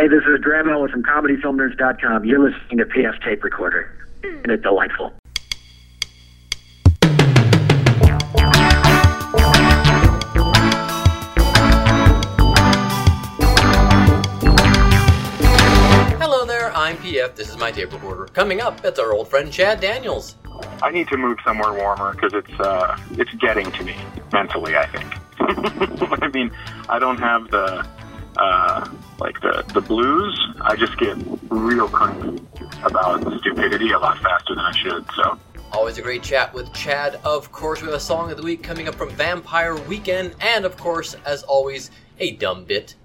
Hey, 0.00 0.08
this 0.08 0.22
is 0.22 0.40
Dremel 0.40 0.90
from 0.90 1.02
ComedyFilmNerds.com. 1.02 2.24
You're 2.24 2.38
listening 2.38 2.78
to 2.78 2.86
PF's 2.86 3.22
Tape 3.22 3.44
Recorder, 3.44 3.92
and 4.22 4.50
it's 4.50 4.62
delightful. 4.62 5.12
Hello 16.16 16.46
there, 16.46 16.74
I'm 16.74 16.96
PF. 16.96 17.34
This 17.34 17.50
is 17.50 17.58
my 17.58 17.70
tape 17.70 17.92
recorder. 17.92 18.24
Coming 18.32 18.62
up, 18.62 18.82
it's 18.82 18.98
our 18.98 19.12
old 19.12 19.28
friend 19.28 19.52
Chad 19.52 19.80
Daniels. 19.80 20.36
I 20.82 20.92
need 20.92 21.08
to 21.08 21.18
move 21.18 21.36
somewhere 21.44 21.74
warmer 21.74 22.14
because 22.14 22.32
it's 22.32 22.58
uh, 22.58 22.98
it's 23.18 23.34
getting 23.34 23.70
to 23.72 23.84
me 23.84 23.96
mentally. 24.32 24.78
I 24.78 24.86
think. 24.86 25.14
I 26.22 26.28
mean, 26.28 26.50
I 26.88 26.98
don't 26.98 27.18
have 27.18 27.50
the 27.50 27.86
uh, 28.36 28.88
like 29.18 29.40
the 29.40 29.64
the 29.74 29.80
blues. 29.80 30.38
I 30.60 30.76
just 30.76 30.96
get 30.98 31.16
real 31.50 31.88
cranky 31.88 32.42
about 32.84 33.20
stupidity 33.40 33.90
a 33.92 33.98
lot 33.98 34.18
faster 34.18 34.54
than 34.54 34.64
I 34.64 34.72
should. 34.72 35.04
So 35.16 35.38
Always 35.72 35.98
a 35.98 36.02
great 36.02 36.24
chat 36.24 36.52
with 36.52 36.72
Chad. 36.72 37.20
Of 37.22 37.52
course, 37.52 37.80
we 37.80 37.86
have 37.86 37.94
a 37.94 38.00
song 38.00 38.32
of 38.32 38.36
the 38.36 38.42
week 38.42 38.60
coming 38.60 38.88
up 38.88 38.96
from 38.96 39.08
Vampire 39.10 39.76
Weekend, 39.76 40.34
and 40.40 40.64
of 40.64 40.76
course, 40.76 41.14
as 41.24 41.44
always, 41.44 41.92
a 42.18 42.32
dumb 42.32 42.64
bit. 42.64 42.96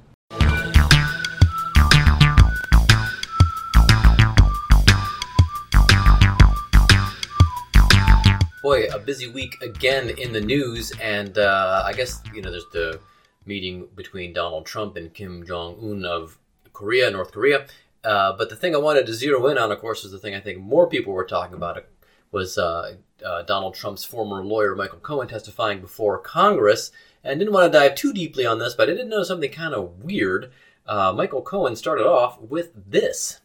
Boy, 8.64 8.88
a 8.92 8.98
busy 8.98 9.30
week 9.30 9.62
again 9.62 10.10
in 10.10 10.34
the 10.34 10.42
news, 10.42 10.92
and 11.00 11.38
uh, 11.38 11.84
I 11.86 11.94
guess 11.94 12.24
you 12.34 12.42
know 12.42 12.50
there's 12.50 12.66
the 12.74 13.00
meeting 13.46 13.88
between 13.96 14.34
Donald 14.34 14.66
Trump 14.66 14.96
and 14.98 15.14
Kim 15.14 15.46
Jong 15.46 15.78
Un 15.82 16.06
of 16.06 16.38
Korea, 16.74 17.10
North 17.12 17.32
Korea. 17.32 17.68
Uh, 18.04 18.34
but 18.34 18.50
the 18.50 18.56
thing 18.56 18.76
I 18.76 18.80
wanted 18.80 19.06
to 19.08 19.14
zero 19.14 19.48
in 19.48 19.58
on, 19.58 19.72
of 19.72 19.80
course, 19.80 20.06
is 20.06 20.12
the 20.12 20.20
thing 20.20 20.36
I 20.36 20.40
think 20.40 20.60
more 20.60 20.88
people 20.88 21.14
were 21.14 21.26
talking 21.26 21.56
about. 21.56 21.84
Was 22.32 22.58
uh, 22.58 22.96
uh, 23.26 23.44
Donald 23.44 23.76
Trump's 23.76 24.04
former 24.04 24.44
lawyer 24.44 24.76
Michael 24.76 25.00
Cohen 25.00 25.28
testifying 25.28 25.80
before 25.80 26.18
Congress? 26.18 26.92
And 27.24 27.40
didn't 27.40 27.54
want 27.54 27.72
to 27.72 27.80
dive 27.80 27.96
too 27.96 28.14
deeply 28.14 28.46
on 28.46 28.60
this, 28.60 28.76
but 28.76 28.88
I 28.88 28.94
did 28.94 29.08
notice 29.08 29.30
something 29.30 29.52
kind 29.52 29.74
of 29.74 30.04
weird. 30.04 30.52
Uh, 30.86 31.12
Michael 31.12 31.42
Cohen 31.42 31.76
started 31.76 32.06
off 32.06 32.40
with 32.40 32.72
this. 32.90 33.40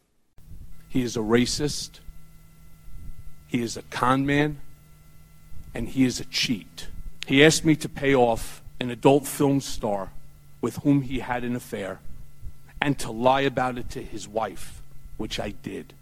He 0.89 1.03
is 1.03 1.17
a 1.17 1.21
racist. 1.21 2.01
He 3.47 3.63
is 3.63 3.79
a 3.79 3.83
con 3.83 4.27
man. 4.27 4.61
And 5.73 5.89
he 5.89 6.05
is 6.05 6.21
a 6.21 6.27
cheat. 6.27 6.89
He 7.27 7.43
asked 7.45 7.65
me 7.65 7.77
to 7.77 7.89
pay 7.89 8.15
off 8.15 8.60
an 8.81 8.91
adult 8.91 9.27
film 9.27 9.61
star 9.61 10.11
with 10.61 10.77
whom 10.77 11.03
he 11.03 11.21
had 11.21 11.45
an 11.45 11.55
affair 11.55 12.01
and 12.81 12.99
to 12.99 13.11
lie 13.11 13.43
about 13.43 13.79
it 13.79 13.91
to 13.91 14.03
his 14.03 14.27
wife, 14.27 14.83
which 15.19 15.39
I 15.39 15.51
did. 15.51 15.93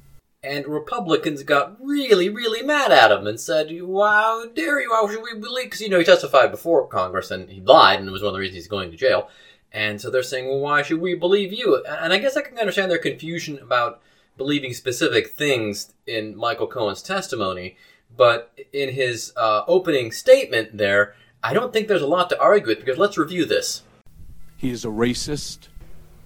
And 0.42 0.66
Republicans 0.66 1.42
got 1.42 1.76
really, 1.84 2.28
really 2.28 2.62
mad 2.62 2.92
at 2.92 3.10
him 3.10 3.26
and 3.26 3.40
said, 3.40 3.70
"Wow, 3.82 4.44
dare 4.54 4.80
you? 4.80 4.92
How 4.92 5.08
should 5.08 5.22
we 5.22 5.34
believe?" 5.34 5.66
Because 5.66 5.80
you 5.80 5.88
know 5.88 5.98
he 5.98 6.04
testified 6.04 6.52
before 6.52 6.86
Congress 6.86 7.32
and 7.32 7.50
he 7.50 7.60
lied, 7.60 7.98
and 7.98 8.08
it 8.08 8.12
was 8.12 8.22
one 8.22 8.28
of 8.28 8.34
the 8.34 8.40
reasons 8.40 8.56
he's 8.56 8.68
going 8.68 8.92
to 8.92 8.96
jail. 8.96 9.28
And 9.72 10.00
so 10.00 10.10
they're 10.10 10.22
saying, 10.22 10.46
"Well, 10.46 10.60
why 10.60 10.82
should 10.82 11.00
we 11.00 11.14
believe 11.14 11.52
you?" 11.52 11.84
And 11.84 12.12
I 12.12 12.18
guess 12.18 12.36
I 12.36 12.42
can 12.42 12.56
understand 12.56 12.88
their 12.88 12.98
confusion 12.98 13.58
about 13.58 14.00
believing 14.36 14.72
specific 14.72 15.30
things 15.32 15.92
in 16.06 16.36
Michael 16.36 16.68
Cohen's 16.68 17.02
testimony, 17.02 17.76
but 18.16 18.56
in 18.72 18.90
his 18.90 19.32
uh, 19.36 19.64
opening 19.66 20.12
statement 20.12 20.78
there, 20.78 21.16
I 21.42 21.52
don't 21.52 21.72
think 21.72 21.88
there's 21.88 22.02
a 22.02 22.06
lot 22.06 22.30
to 22.30 22.40
argue 22.40 22.68
with 22.68 22.80
because 22.80 22.98
let's 22.98 23.16
review 23.16 23.44
this. 23.44 23.82
He 24.56 24.70
is 24.70 24.84
a 24.84 24.88
racist. 24.88 25.68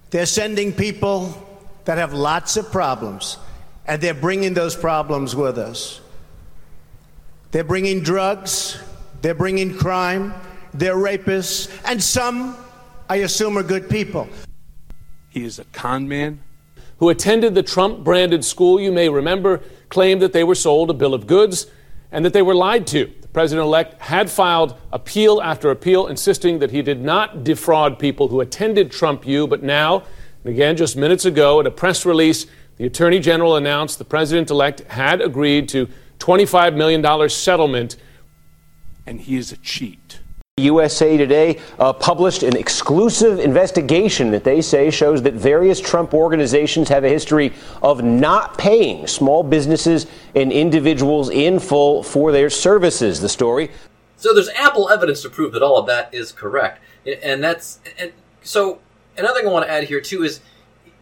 They're 0.09 0.25
sending 0.25 0.73
people 0.73 1.47
that 1.85 1.97
have 1.97 2.13
lots 2.13 2.57
of 2.57 2.71
problems, 2.71 3.37
and 3.85 4.01
they're 4.01 4.13
bringing 4.13 4.53
those 4.53 4.75
problems 4.75 5.35
with 5.35 5.57
us. 5.57 6.01
They're 7.51 7.63
bringing 7.63 8.01
drugs, 8.01 8.81
they're 9.21 9.35
bringing 9.35 9.75
crime, 9.77 10.33
they're 10.73 10.95
rapists, 10.95 11.69
and 11.85 12.01
some, 12.01 12.57
I 13.09 13.17
assume, 13.17 13.57
are 13.57 13.63
good 13.63 13.89
people. 13.89 14.27
He 15.29 15.43
is 15.43 15.59
a 15.59 15.65
con 15.65 16.07
man. 16.07 16.41
who 16.97 17.09
attended 17.09 17.53
the 17.53 17.63
Trump 17.63 18.03
branded 18.03 18.45
school, 18.45 18.79
you 18.79 18.91
may 18.91 19.09
remember, 19.09 19.61
claimed 19.89 20.21
that 20.21 20.31
they 20.31 20.43
were 20.43 20.55
sold 20.55 20.89
a 20.89 20.93
bill 20.93 21.13
of 21.13 21.27
goods 21.27 21.67
and 22.13 22.23
that 22.23 22.31
they 22.31 22.41
were 22.41 22.55
lied 22.55 22.87
to. 22.87 23.11
President 23.33 23.65
elect 23.65 23.99
had 23.99 24.29
filed 24.29 24.79
appeal 24.91 25.41
after 25.41 25.71
appeal, 25.71 26.05
insisting 26.05 26.59
that 26.59 26.69
he 26.69 26.83
did 26.83 27.01
not 27.01 27.43
defraud 27.43 27.97
people 27.97 28.27
who 28.27 28.41
attended 28.41 28.91
Trump 28.91 29.25
U. 29.25 29.47
But 29.47 29.63
now, 29.63 30.03
and 30.43 30.53
again, 30.53 30.77
just 30.77 30.95
minutes 30.95 31.25
ago, 31.25 31.59
at 31.59 31.65
a 31.65 31.71
press 31.71 32.05
release, 32.05 32.45
the 32.77 32.85
attorney 32.85 33.19
general 33.19 33.55
announced 33.55 33.97
the 33.97 34.05
president 34.05 34.51
elect 34.51 34.81
had 34.81 35.19
agreed 35.19 35.67
to 35.69 35.89
$25 36.19 36.75
million 36.75 37.29
settlement. 37.29 37.95
And 39.05 39.19
he 39.19 39.35
is 39.35 39.51
a 39.51 39.57
cheat. 39.57 40.19
USA 40.59 41.17
Today 41.17 41.59
uh, 41.79 41.93
published 41.93 42.43
an 42.43 42.55
exclusive 42.55 43.39
investigation 43.39 44.29
that 44.29 44.43
they 44.43 44.61
say 44.61 44.91
shows 44.91 45.23
that 45.23 45.33
various 45.33 45.81
Trump 45.81 46.13
organizations 46.13 46.89
have 46.89 47.03
a 47.03 47.09
history 47.09 47.53
of 47.81 48.03
not 48.03 48.55
paying 48.55 49.07
small 49.07 49.41
businesses 49.41 50.05
and 50.35 50.51
individuals 50.51 51.31
in 51.31 51.57
full 51.57 52.03
for 52.03 52.31
their 52.31 52.51
services. 52.51 53.19
The 53.19 53.29
story. 53.29 53.71
So 54.17 54.31
there's 54.31 54.49
ample 54.49 54.91
evidence 54.91 55.23
to 55.23 55.29
prove 55.31 55.53
that 55.53 55.63
all 55.63 55.79
of 55.79 55.87
that 55.87 56.13
is 56.13 56.31
correct, 56.31 56.83
and 57.23 57.43
that's 57.43 57.79
and 57.97 58.13
so 58.43 58.77
another 59.17 59.39
thing 59.39 59.49
I 59.49 59.51
want 59.51 59.65
to 59.65 59.71
add 59.71 59.85
here 59.85 60.01
too 60.01 60.23
is. 60.23 60.39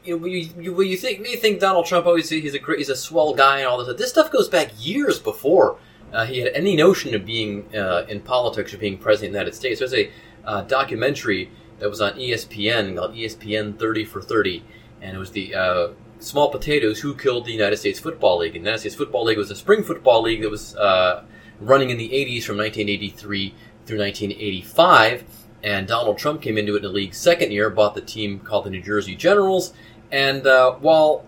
You 0.04 0.18
know, 0.18 0.26
you, 0.26 0.50
you, 0.58 0.82
you 0.82 0.98
think 0.98 1.22
me 1.22 1.36
think 1.36 1.60
Donald 1.60 1.86
Trump, 1.86 2.08
oh, 2.08 2.16
he's, 2.16 2.32
a 2.32 2.40
he's 2.40 2.90
a 2.90 2.96
swell 2.96 3.36
guy 3.36 3.60
and 3.60 3.68
all 3.68 3.86
this. 3.86 3.96
This 4.00 4.10
stuff 4.10 4.32
goes 4.32 4.50
back 4.50 4.72
years 4.80 5.20
before 5.20 5.78
uh, 6.14 6.26
he 6.26 6.40
had 6.40 6.52
any 6.54 6.76
notion 6.76 7.16
of 7.16 7.26
being 7.26 7.74
uh, 7.76 8.06
in 8.08 8.22
politics 8.22 8.74
or 8.74 8.78
being 8.78 8.98
president 8.98 9.30
of 9.30 9.34
the 9.34 9.40
United 9.40 9.56
States. 9.56 9.80
There's 9.80 9.94
a 9.94 10.12
uh, 10.46 10.62
documentary 10.64 11.50
that 11.80 11.90
was 11.90 12.02
on 12.02 12.14
ESPN 12.14 12.98
called 12.98 13.16
ESPN 13.16 13.80
30 13.80 14.06
for 14.06 14.22
30, 14.22 14.64
and 15.02 15.16
it 15.16 15.20
was 15.20 15.32
the 15.32 15.56
uh, 15.56 15.88
Small 16.20 16.52
Potatoes 16.52 17.00
Who 17.00 17.16
Killed 17.16 17.46
the 17.46 17.52
United 17.52 17.78
States 17.78 18.00
Football 18.00 18.40
League. 18.40 18.56
And 18.56 18.64
the 18.64 18.70
United 18.70 18.82
States 18.82 18.96
Football 18.96 19.26
League 19.26 19.38
was 19.38 19.50
a 19.50 19.56
spring 19.56 19.84
football 19.84 20.22
league 20.22 20.42
that 20.42 20.52
was 20.52 20.76
uh, 20.76 21.24
running 21.60 21.90
in 21.90 21.98
the 21.98 22.10
80s 22.10 22.44
from 22.44 22.58
1983 22.58 23.56
through 23.86 24.00
1985. 24.00 25.24
And 25.64 25.88
Donald 25.88 26.18
Trump 26.18 26.42
came 26.42 26.58
into 26.58 26.74
it 26.74 26.78
in 26.78 26.84
the 26.84 26.90
league's 26.90 27.18
second 27.18 27.52
year, 27.52 27.70
bought 27.70 27.96
the 27.96 28.02
team 28.02 28.40
called 28.40 28.66
the 28.66 28.70
New 28.70 28.82
Jersey 28.82 29.16
Generals. 29.16 29.74
And 30.12 30.46
uh, 30.46 30.74
while 30.74 31.26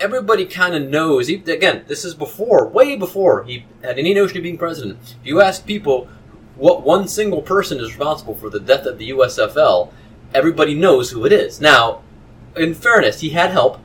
everybody 0.00 0.46
kind 0.46 0.74
of 0.74 0.88
knows. 0.88 1.28
Again, 1.28 1.84
this 1.86 2.04
is 2.04 2.14
before, 2.14 2.66
way 2.66 2.96
before 2.96 3.44
he 3.44 3.66
had 3.82 3.98
any 3.98 4.14
notion 4.14 4.38
of 4.38 4.42
being 4.42 4.58
president. 4.58 4.98
If 5.20 5.26
you 5.26 5.40
ask 5.40 5.66
people 5.66 6.08
what 6.56 6.82
one 6.82 7.06
single 7.06 7.42
person 7.42 7.78
is 7.78 7.90
responsible 7.90 8.34
for 8.34 8.50
the 8.50 8.60
death 8.60 8.86
of 8.86 8.98
the 8.98 9.10
USFL, 9.10 9.92
everybody 10.34 10.74
knows 10.74 11.10
who 11.10 11.24
it 11.26 11.32
is. 11.32 11.60
Now, 11.60 12.02
in 12.56 12.74
fairness, 12.74 13.20
he 13.20 13.30
had 13.30 13.50
help. 13.50 13.78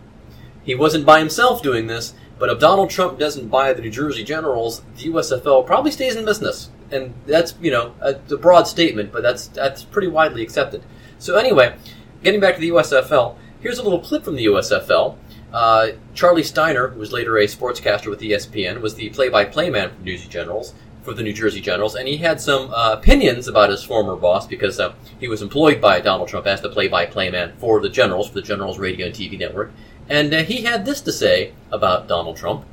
He 0.64 0.74
wasn't 0.74 1.06
by 1.06 1.20
himself 1.20 1.62
doing 1.62 1.88
this, 1.88 2.16
but 2.40 2.50
if 2.50 2.60
Donald 2.60 2.90
Trump 2.90 3.20
doesn't 3.20 3.50
buy 3.50 3.72
the 3.74 3.82
New 3.82 3.92
Jersey 3.92 4.24
Generals, 4.24 4.82
the 4.98 5.10
USFL 5.10 5.66
probably 5.66 5.92
stays 5.92 6.16
in 6.16 6.26
business. 6.26 6.70
And 6.92 7.14
that's, 7.26 7.56
you 7.62 7.72
know, 7.72 7.94
a, 8.02 8.16
a 8.32 8.38
broad 8.38 8.68
statement, 8.68 9.12
but 9.12 9.24
that's 9.24 9.48
that's 9.48 9.84
pretty 9.84 10.08
widely 10.08 10.44
accepted. 10.44 10.84
So 11.18 11.36
anyway, 11.36 11.76
getting 12.24 12.40
back 12.40 12.56
to 12.56 12.62
the 12.62 12.70
USFL, 12.70 13.36
here's 13.60 13.80
a 13.80 13.84
little 13.84 14.00
clip 14.00 14.24
from 14.24 14.36
the 14.36 14.46
USFL. 14.46 15.18
Uh, 15.54 15.90
Charlie 16.14 16.44
Steiner, 16.44 16.90
who 16.90 17.00
was 17.00 17.12
later 17.12 17.38
a 17.38 17.46
sportscaster 17.46 18.10
with 18.10 18.20
ESPN, 18.20 18.82
was 18.82 18.96
the 18.96 19.10
play-by-play 19.10 19.70
man 19.70 19.90
for 19.90 20.02
New 20.02 20.18
Jersey 20.18 20.30
Generals, 20.30 20.74
for 21.04 21.14
the 21.14 21.24
New 21.24 21.34
Jersey 21.34 21.62
Generals, 21.62 21.96
and 21.96 22.08
he 22.08 22.18
had 22.18 22.42
some 22.42 22.72
uh, 22.74 22.94
opinions 22.94 23.48
about 23.48 23.70
his 23.70 23.84
former 23.84 24.16
boss 24.16 24.48
because 24.48 24.80
uh, 24.80 24.94
he 25.20 25.28
was 25.28 25.42
employed 25.42 25.80
by 25.80 26.02
Donald 26.02 26.28
Trump 26.28 26.48
as 26.48 26.62
the 26.62 26.70
play-by-play 26.70 27.30
man 27.30 27.54
for 27.58 27.80
the 27.80 27.90
Generals, 27.90 28.28
for 28.28 28.34
the 28.34 28.42
Generals 28.42 28.80
radio 28.80 29.06
and 29.06 29.16
TV 29.16 29.40
network, 29.40 29.72
and 30.10 30.34
uh, 30.34 30.44
he 30.44 30.64
had 30.64 30.86
this 30.86 31.02
to 31.02 31.12
say 31.12 31.54
about 31.72 32.08
Donald 32.08 32.38
Trump. 32.38 32.66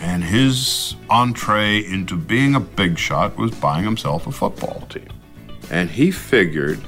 And 0.00 0.24
his 0.24 0.96
entree 1.10 1.84
into 1.84 2.16
being 2.16 2.54
a 2.54 2.60
big 2.60 2.98
shot 2.98 3.36
was 3.36 3.50
buying 3.52 3.84
himself 3.84 4.26
a 4.26 4.32
football 4.32 4.86
team. 4.88 5.08
And 5.70 5.90
he 5.90 6.10
figured 6.10 6.80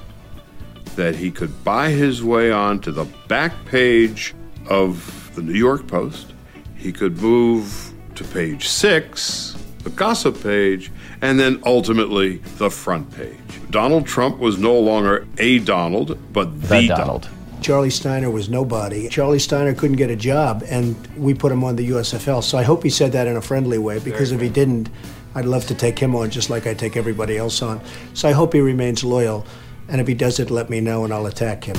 that 0.97 1.17
he 1.17 1.31
could 1.31 1.65
buy 1.65 1.91
his 1.91 2.23
way 2.23 2.53
onto 2.53 2.91
the 2.91 3.05
back 3.27 3.53
page 3.65 4.35
of 4.71 5.31
the 5.35 5.43
New 5.43 5.55
York 5.55 5.87
Post. 5.87 6.33
He 6.77 6.93
could 6.93 7.21
move 7.21 7.93
to 8.15 8.25
page 8.25 8.69
six, 8.69 9.57
the 9.83 9.91
gossip 9.91 10.43
page, 10.43 10.91
and 11.21 11.39
then 11.39 11.61
ultimately 11.67 12.37
the 12.57 12.71
front 12.71 13.11
page. 13.15 13.37
Donald 13.71 14.07
Trump 14.07 14.39
was 14.39 14.59
no 14.59 14.79
longer 14.79 15.27
a 15.39 15.59
Donald, 15.59 16.19
but 16.33 16.63
the, 16.69 16.87
Donald. 16.89 17.29
Charlie 17.61 17.91
Steiner 17.91 18.31
was 18.31 18.49
nobody. 18.49 19.09
Charlie 19.09 19.39
Steiner 19.39 19.75
couldn't 19.75 19.97
get 19.97 20.11
a 20.11 20.17
job, 20.17 20.65
and 20.67 20.97
we 21.17 21.35
put 21.35 21.53
him 21.53 21.63
on 21.63 21.77
the 21.77 21.91
USFL. 21.91 22.43
So 22.43 22.57
I 22.57 22.63
hope 22.63 22.83
he 22.83 22.91
said 22.91 23.13
that 23.13 23.27
in 23.27 23.37
a 23.37 23.43
friendly 23.43 23.79
way, 23.79 23.99
because 23.99 24.33
if 24.33 24.41
he 24.41 24.49
didn't, 24.49 24.89
I'd 25.35 25.45
love 25.45 25.67
to 25.67 25.75
take 25.75 25.99
him 25.99 26.17
on 26.17 26.31
just 26.31 26.51
like 26.51 26.67
I 26.67 26.75
take 26.75 26.97
everybody 26.97 27.37
else 27.37 27.63
on. 27.63 27.81
So 28.15 28.29
I 28.29 28.33
hope 28.33 28.55
he 28.55 28.61
remains 28.61 29.05
loyal, 29.05 29.47
and 29.89 30.01
if 30.01 30.07
he 30.07 30.15
doesn't, 30.15 30.51
let 30.51 30.71
me 30.71 30.81
know 30.81 31.05
and 31.05 31.13
I'll 31.13 31.27
attack 31.27 31.65
him. 31.65 31.77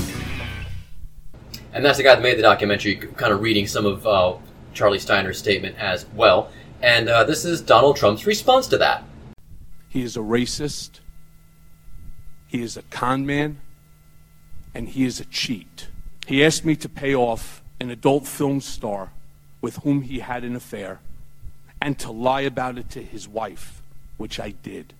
And 1.72 1.84
that's 1.84 1.98
the 1.98 2.04
guy 2.04 2.14
that 2.14 2.22
made 2.22 2.38
the 2.38 2.42
documentary, 2.42 2.96
kind 2.96 3.32
of 3.32 3.40
reading 3.40 3.66
some 3.66 3.86
of 3.86 4.06
uh, 4.06 4.34
Charlie 4.74 4.98
Steiner's 4.98 5.38
statement 5.38 5.76
as 5.78 6.06
well. 6.14 6.50
And 6.82 7.08
uh, 7.08 7.24
this 7.24 7.44
is 7.44 7.60
Donald 7.60 7.96
Trump's 7.96 8.26
response 8.26 8.66
to 8.68 8.78
that. 8.78 9.04
He 9.88 10.02
is 10.02 10.16
a 10.16 10.20
racist. 10.20 11.00
He 12.46 12.62
is 12.62 12.76
a 12.76 12.82
con 12.82 13.24
man. 13.24 13.60
And 14.74 14.88
he 14.88 15.04
is 15.04 15.20
a 15.20 15.24
cheat. 15.26 15.88
He 16.26 16.44
asked 16.44 16.64
me 16.64 16.76
to 16.76 16.88
pay 16.88 17.14
off 17.14 17.62
an 17.80 17.90
adult 17.90 18.26
film 18.26 18.60
star 18.60 19.12
with 19.60 19.76
whom 19.76 20.02
he 20.02 20.20
had 20.20 20.44
an 20.44 20.56
affair 20.56 21.00
and 21.80 21.98
to 21.98 22.10
lie 22.10 22.42
about 22.42 22.78
it 22.78 22.90
to 22.90 23.02
his 23.02 23.28
wife, 23.28 23.82
which 24.16 24.38
I 24.38 24.50
did. 24.50 24.94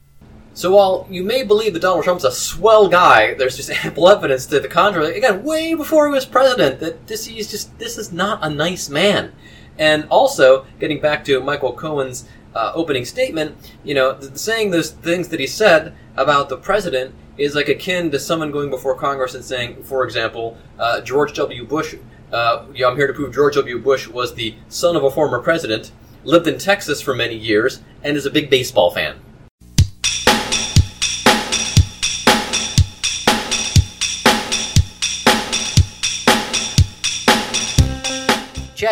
So 0.54 0.72
while 0.72 1.06
you 1.10 1.22
may 1.22 1.44
believe 1.44 1.72
that 1.72 1.80
Donald 1.80 2.04
Trump's 2.04 2.24
a 2.24 2.32
swell 2.32 2.88
guy, 2.88 3.34
there's 3.34 3.56
just 3.56 3.70
ample 3.84 4.08
evidence 4.08 4.46
to 4.46 4.60
the 4.60 4.68
contrary. 4.68 5.16
Again, 5.16 5.42
way 5.42 5.74
before 5.74 6.06
he 6.06 6.12
was 6.12 6.26
president, 6.26 6.80
that 6.80 7.06
this 7.06 7.26
is 7.26 7.50
just 7.50 7.78
this 7.78 7.96
is 7.98 8.12
not 8.12 8.44
a 8.44 8.50
nice 8.50 8.88
man. 8.88 9.32
And 9.78 10.06
also, 10.10 10.66
getting 10.78 11.00
back 11.00 11.24
to 11.24 11.40
Michael 11.40 11.72
Cohen's 11.72 12.28
uh, 12.54 12.72
opening 12.74 13.06
statement, 13.06 13.56
you 13.82 13.94
know, 13.94 14.20
saying 14.34 14.70
those 14.70 14.90
things 14.90 15.28
that 15.28 15.40
he 15.40 15.46
said 15.46 15.94
about 16.16 16.50
the 16.50 16.58
president 16.58 17.14
is 17.38 17.54
like 17.54 17.68
akin 17.68 18.10
to 18.10 18.18
someone 18.18 18.50
going 18.50 18.68
before 18.68 18.94
Congress 18.94 19.34
and 19.34 19.42
saying, 19.42 19.82
for 19.82 20.04
example, 20.04 20.58
uh, 20.78 21.00
George 21.00 21.32
W. 21.34 21.64
Bush. 21.66 21.94
Uh, 22.30 22.66
yeah, 22.74 22.86
I'm 22.88 22.96
here 22.96 23.06
to 23.06 23.12
prove 23.12 23.34
George 23.34 23.54
W. 23.54 23.78
Bush 23.78 24.06
was 24.08 24.34
the 24.34 24.54
son 24.68 24.96
of 24.96 25.04
a 25.04 25.10
former 25.10 25.38
president, 25.38 25.92
lived 26.24 26.46
in 26.46 26.58
Texas 26.58 27.00
for 27.00 27.14
many 27.14 27.34
years, 27.34 27.80
and 28.02 28.16
is 28.16 28.26
a 28.26 28.30
big 28.30 28.50
baseball 28.50 28.90
fan. 28.90 29.16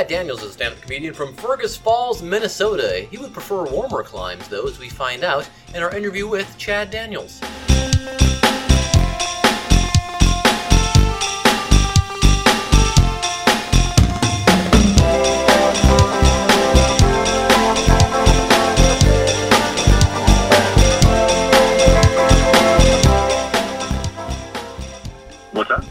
Chad 0.01 0.09
Daniels 0.09 0.43
is 0.43 0.49
a 0.49 0.53
stand-up 0.55 0.81
comedian 0.81 1.13
from 1.13 1.35
Fergus 1.35 1.77
Falls, 1.77 2.23
Minnesota. 2.23 3.07
He 3.11 3.19
would 3.19 3.35
prefer 3.35 3.65
warmer 3.65 4.03
climes, 4.03 4.49
though, 4.49 4.67
as 4.67 4.79
we 4.79 4.89
find 4.89 5.23
out 5.23 5.47
in 5.75 5.83
our 5.83 5.95
interview 5.95 6.27
with 6.27 6.57
Chad 6.57 6.91
Daniels. 6.91 7.39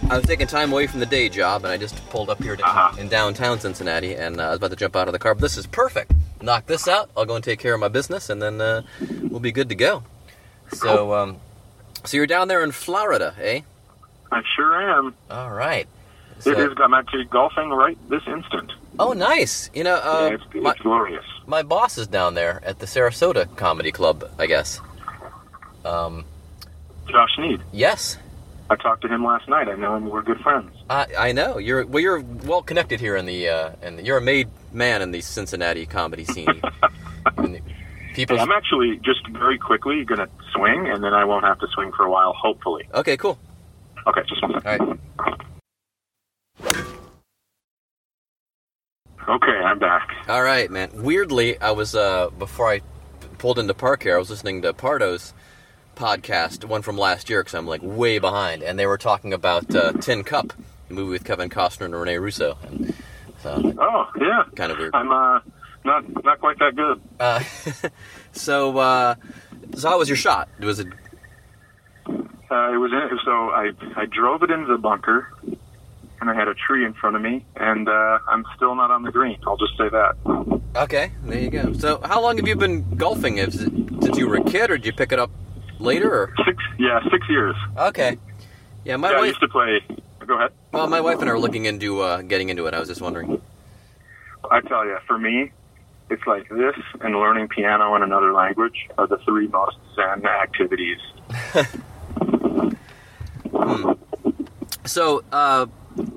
I 0.10 0.18
was 0.18 0.26
taking 0.26 0.48
time 0.48 0.72
away 0.72 0.88
from 0.88 1.00
the 1.00 1.06
day 1.06 1.30
job, 1.30 1.64
and 1.64 1.72
I 1.72 1.78
just 1.78 1.96
pulled 2.10 2.30
up 2.32 2.42
here 2.42 2.56
to, 2.56 2.64
Uh-huh. 2.66 3.00
in 3.00 3.10
downtown 3.10 3.60
Cincinnati, 3.60 4.16
and 4.16 4.40
uh, 4.40 4.46
I 4.46 4.50
was 4.50 4.58
about 4.58 4.72
to 4.72 4.76
jump 4.76 4.96
out 4.96 5.08
of 5.08 5.12
the 5.12 5.20
car. 5.20 5.36
But 5.36 5.42
this 5.42 5.56
is 5.58 5.68
perfect. 5.68 6.14
Knock 6.42 6.66
this 6.66 6.88
out. 6.88 7.12
I'll 7.16 7.26
go 7.26 7.36
and 7.36 7.44
take 7.44 7.60
care 7.60 7.74
of 7.76 7.80
my 7.80 7.90
business, 7.90 8.30
and 8.30 8.42
then 8.42 8.60
uh, 8.60 8.82
we'll 9.24 9.40
be 9.40 9.52
good 9.52 9.70
to 9.70 9.76
go. 9.76 10.04
So, 10.74 11.14
um, 11.14 11.38
so 12.06 12.18
you're 12.18 12.26
down 12.28 12.48
there 12.48 12.64
in 12.64 12.72
Florida, 12.72 13.36
eh? 13.40 13.62
I 14.32 14.42
sure 14.56 14.82
am. 14.82 15.14
All 15.30 15.52
right. 15.52 15.88
it 16.38 16.44
So- 16.44 16.52
is. 16.54 16.78
I'm 16.82 16.94
actually 16.96 17.26
golfing 17.26 17.70
right 17.70 17.98
this 18.10 18.24
instant. 18.26 18.72
Oh, 18.98 19.14
nice. 19.14 19.70
You 19.76 19.84
know, 19.84 19.96
uh, 19.96 20.28
yeah, 20.30 20.36
it's, 20.36 20.44
it's 20.54 20.64
my, 20.64 20.76
glorious. 20.82 21.26
my 21.46 21.62
boss 21.64 21.98
is 22.00 22.08
down 22.08 22.34
there 22.34 22.62
at 22.66 22.80
the 22.80 22.86
Sarasota 22.86 23.56
Comedy 23.56 23.92
Club, 23.92 24.30
I 24.40 24.46
guess. 24.48 24.82
Um, 25.86 26.26
Josh 27.08 27.38
Need. 27.38 27.62
yes, 27.72 28.18
I 28.70 28.76
talked 28.76 29.02
to 29.02 29.08
him 29.08 29.24
last 29.24 29.50
night. 29.50 29.68
I 29.68 29.76
know 29.76 29.96
him. 29.96 30.10
We're 30.10 30.22
good 30.22 30.40
friends. 30.42 30.72
I, 30.90 31.08
I 31.18 31.32
know 31.32 31.58
you're 31.58 31.86
well. 31.86 32.02
You're 32.02 32.22
well 32.22 32.62
connected 32.62 33.00
here 33.00 33.16
in 33.16 33.26
the 33.26 33.50
uh, 33.50 33.72
and 33.82 34.06
you're 34.06 34.18
a 34.18 34.22
made 34.22 34.50
man 34.72 35.02
in 35.02 35.12
the 35.12 35.22
Cincinnati 35.22 35.86
comedy 35.86 36.26
scene. 36.26 36.48
People. 38.14 38.38
Hey, 38.38 38.42
I'm 38.42 38.52
actually 38.52 38.98
just 38.98 39.28
very 39.30 39.58
quickly 39.58 40.04
going 40.04 40.20
to 40.20 40.30
swing, 40.54 40.88
and 40.88 41.04
then 41.04 41.14
I 41.14 41.26
won't 41.26 41.46
have 41.46 41.60
to 41.60 41.68
swing 41.74 41.92
for 41.92 42.06
a 42.06 42.12
while, 42.12 42.34
hopefully. 42.34 42.88
Okay, 42.94 43.18
cool. 43.18 43.38
Okay, 44.08 44.22
just 44.28 44.42
one 44.42 44.54
second. 44.62 45.00
All 45.20 45.26
right. 45.28 45.50
Okay, 49.30 49.52
I'm 49.52 49.78
back. 49.78 50.10
All 50.28 50.42
right, 50.42 50.72
man. 50.72 50.90
Weirdly, 50.94 51.60
I 51.60 51.72
was 51.72 51.96
uh 51.96 52.30
before 52.38 52.70
I 52.70 52.82
pulled 53.38 53.58
into 53.60 53.74
park 53.74 54.04
here, 54.04 54.16
I 54.16 54.20
was 54.20 54.30
listening 54.30 54.62
to 54.64 54.74
Pardo's 54.74 55.34
podcast, 56.00 56.64
one 56.66 56.82
from 56.82 56.98
last 56.98 57.30
year, 57.30 57.42
because 57.42 57.54
I'm 57.54 57.68
like 57.68 57.82
way 57.84 58.18
behind, 58.20 58.64
and 58.64 58.80
they 58.80 58.86
were 58.88 58.98
talking 58.98 59.34
about 59.34 59.74
uh, 59.76 59.92
Tin 59.94 60.24
Cup, 60.24 60.54
the 60.88 60.94
movie 60.94 61.12
with 61.12 61.26
Kevin 61.26 61.50
Costner 61.50 61.86
and 61.86 61.96
Rene 61.96 62.18
Russo, 62.18 62.58
and 62.66 62.94
so 63.44 63.74
Oh, 63.80 64.08
yeah. 64.20 64.44
kind 64.56 64.72
of 64.72 64.78
weird. 64.80 64.96
I'm 64.96 65.12
uh, 65.12 65.40
not 65.84 66.24
not 66.24 66.40
quite 66.40 66.58
that 66.60 66.76
good. 66.76 67.02
Uh, 67.20 67.44
so, 68.32 68.78
uh, 68.78 69.16
so 69.76 69.90
how 69.90 70.00
was 70.00 70.08
your 70.10 70.16
shot? 70.18 70.48
Was 70.60 70.80
it 70.80 70.88
Uh, 72.08 72.74
it 72.74 72.78
was 72.78 72.92
in, 72.92 73.20
so 73.26 73.32
I 73.52 73.72
I 73.96 74.06
drove 74.06 74.42
it 74.44 74.50
into 74.50 74.68
the 74.68 74.78
bunker, 74.80 75.28
and 76.22 76.30
I 76.30 76.34
had 76.34 76.48
a 76.48 76.54
tree 76.56 76.84
in 76.86 76.94
front 76.94 77.16
of 77.16 77.22
me, 77.22 77.46
and 77.56 77.88
uh, 77.88 78.20
I'm 78.28 78.44
still 78.56 78.74
not 78.74 78.90
on 78.90 79.04
the 79.04 79.12
green. 79.12 79.38
I'll 79.46 79.58
just 79.58 79.78
say 79.78 79.90
that. 79.90 80.16
okay? 80.76 81.12
There 81.24 81.40
you 81.40 81.50
go. 81.52 81.74
So, 81.74 82.00
how 82.04 82.22
long 82.22 82.38
have 82.38 82.48
you 82.48 82.56
been 82.56 82.96
golfing? 82.96 83.38
Is 83.38 83.62
it, 83.62 83.72
since 84.02 84.18
you 84.18 84.28
were 84.28 84.38
a 84.38 84.44
kid, 84.44 84.72
or 84.72 84.78
did 84.78 84.86
you 84.88 84.94
pick 84.94 85.12
it 85.12 85.20
up 85.20 85.30
later? 85.80 86.12
Or 86.14 86.34
Six, 86.46 86.64
yeah, 86.78 87.00
six 87.12 87.28
years. 87.30 87.56
okay, 87.78 88.18
yeah, 88.86 88.96
my 88.98 89.10
yeah, 89.12 89.18
I 89.18 89.20
wife. 89.22 89.28
used 89.30 89.42
to 89.42 89.48
play. 89.48 89.82
Go 90.26 90.36
ahead. 90.36 90.52
Well, 90.72 90.88
my 90.88 91.02
wife 91.02 91.20
and 91.22 91.30
I 91.30 91.34
are 91.34 91.40
looking 91.40 91.66
into 91.66 92.02
uh, 92.02 92.22
getting 92.22 92.50
into 92.50 92.68
it. 92.68 92.74
I 92.76 92.80
was 92.80 92.88
just 92.88 93.02
wondering. 93.02 93.42
I 94.52 94.62
tell 94.62 94.86
you, 94.86 94.98
for 95.08 95.18
me, 95.18 95.52
it's 96.10 96.26
like 96.28 96.48
this 96.50 96.76
and 97.02 97.16
learning 97.16 97.48
piano 97.50 97.96
in 97.96 98.04
another 98.04 98.32
language 98.34 98.88
are 98.98 99.08
the 99.08 99.18
three 99.20 99.48
most 99.48 99.78
zen 99.96 100.26
activities. 100.26 101.00
So, 104.86 105.24
uh, 105.32 105.68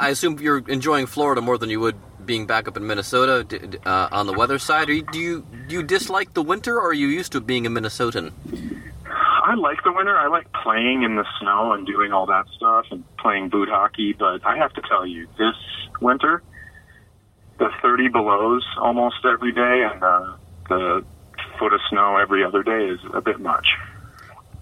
I 0.01 0.09
assume 0.11 0.39
you're 0.39 0.65
enjoying 0.69 1.07
Florida 1.07 1.43
more 1.43 1.59
than 1.59 1.69
you 1.69 1.81
would 1.81 1.97
being 2.25 2.47
back 2.47 2.69
up 2.69 2.77
in 2.77 2.87
Minnesota 2.87 3.45
uh, 3.85 4.09
on 4.13 4.27
the 4.27 4.33
weather 4.33 4.59
side. 4.59 4.89
Are 4.89 4.93
you, 4.93 5.03
do 5.13 5.19
you 5.19 5.47
do 5.69 5.75
you 5.75 5.83
dislike 5.83 6.33
the 6.35 6.43
winter, 6.43 6.77
or 6.79 6.89
are 6.91 6.93
you 6.95 7.09
used 7.09 7.33
to 7.33 7.41
being 7.41 7.67
a 7.67 7.71
Minnesotan? 7.71 8.33
I 9.43 9.55
like 9.55 9.83
the 9.83 9.93
winter. 9.93 10.17
I 10.17 10.29
like 10.29 10.47
playing 10.53 11.03
in 11.03 11.17
the 11.17 11.25
snow 11.41 11.73
and 11.73 11.87
doing 11.87 12.13
all 12.13 12.27
that 12.27 12.47
stuff 12.57 12.87
and 12.91 13.05
playing 13.17 13.49
boot 13.49 13.69
hockey. 13.69 14.13
But 14.13 14.47
I 14.47 14.57
have 14.57 14.73
to 14.75 14.83
tell 14.89 15.05
you, 15.05 15.27
this 15.37 15.57
winter, 16.01 16.43
the 17.59 17.69
30 17.83 18.09
belows 18.09 18.65
almost 18.79 19.17
every 19.25 19.53
day 19.53 19.89
and 19.93 20.03
uh, 20.03 20.37
the 20.69 21.05
foot 21.59 21.73
of 21.73 21.81
snow 21.91 22.17
every 22.17 22.45
other 22.45 22.63
day 22.63 22.87
is 22.89 23.01
a 23.13 23.21
bit 23.21 23.41
much. 23.41 23.67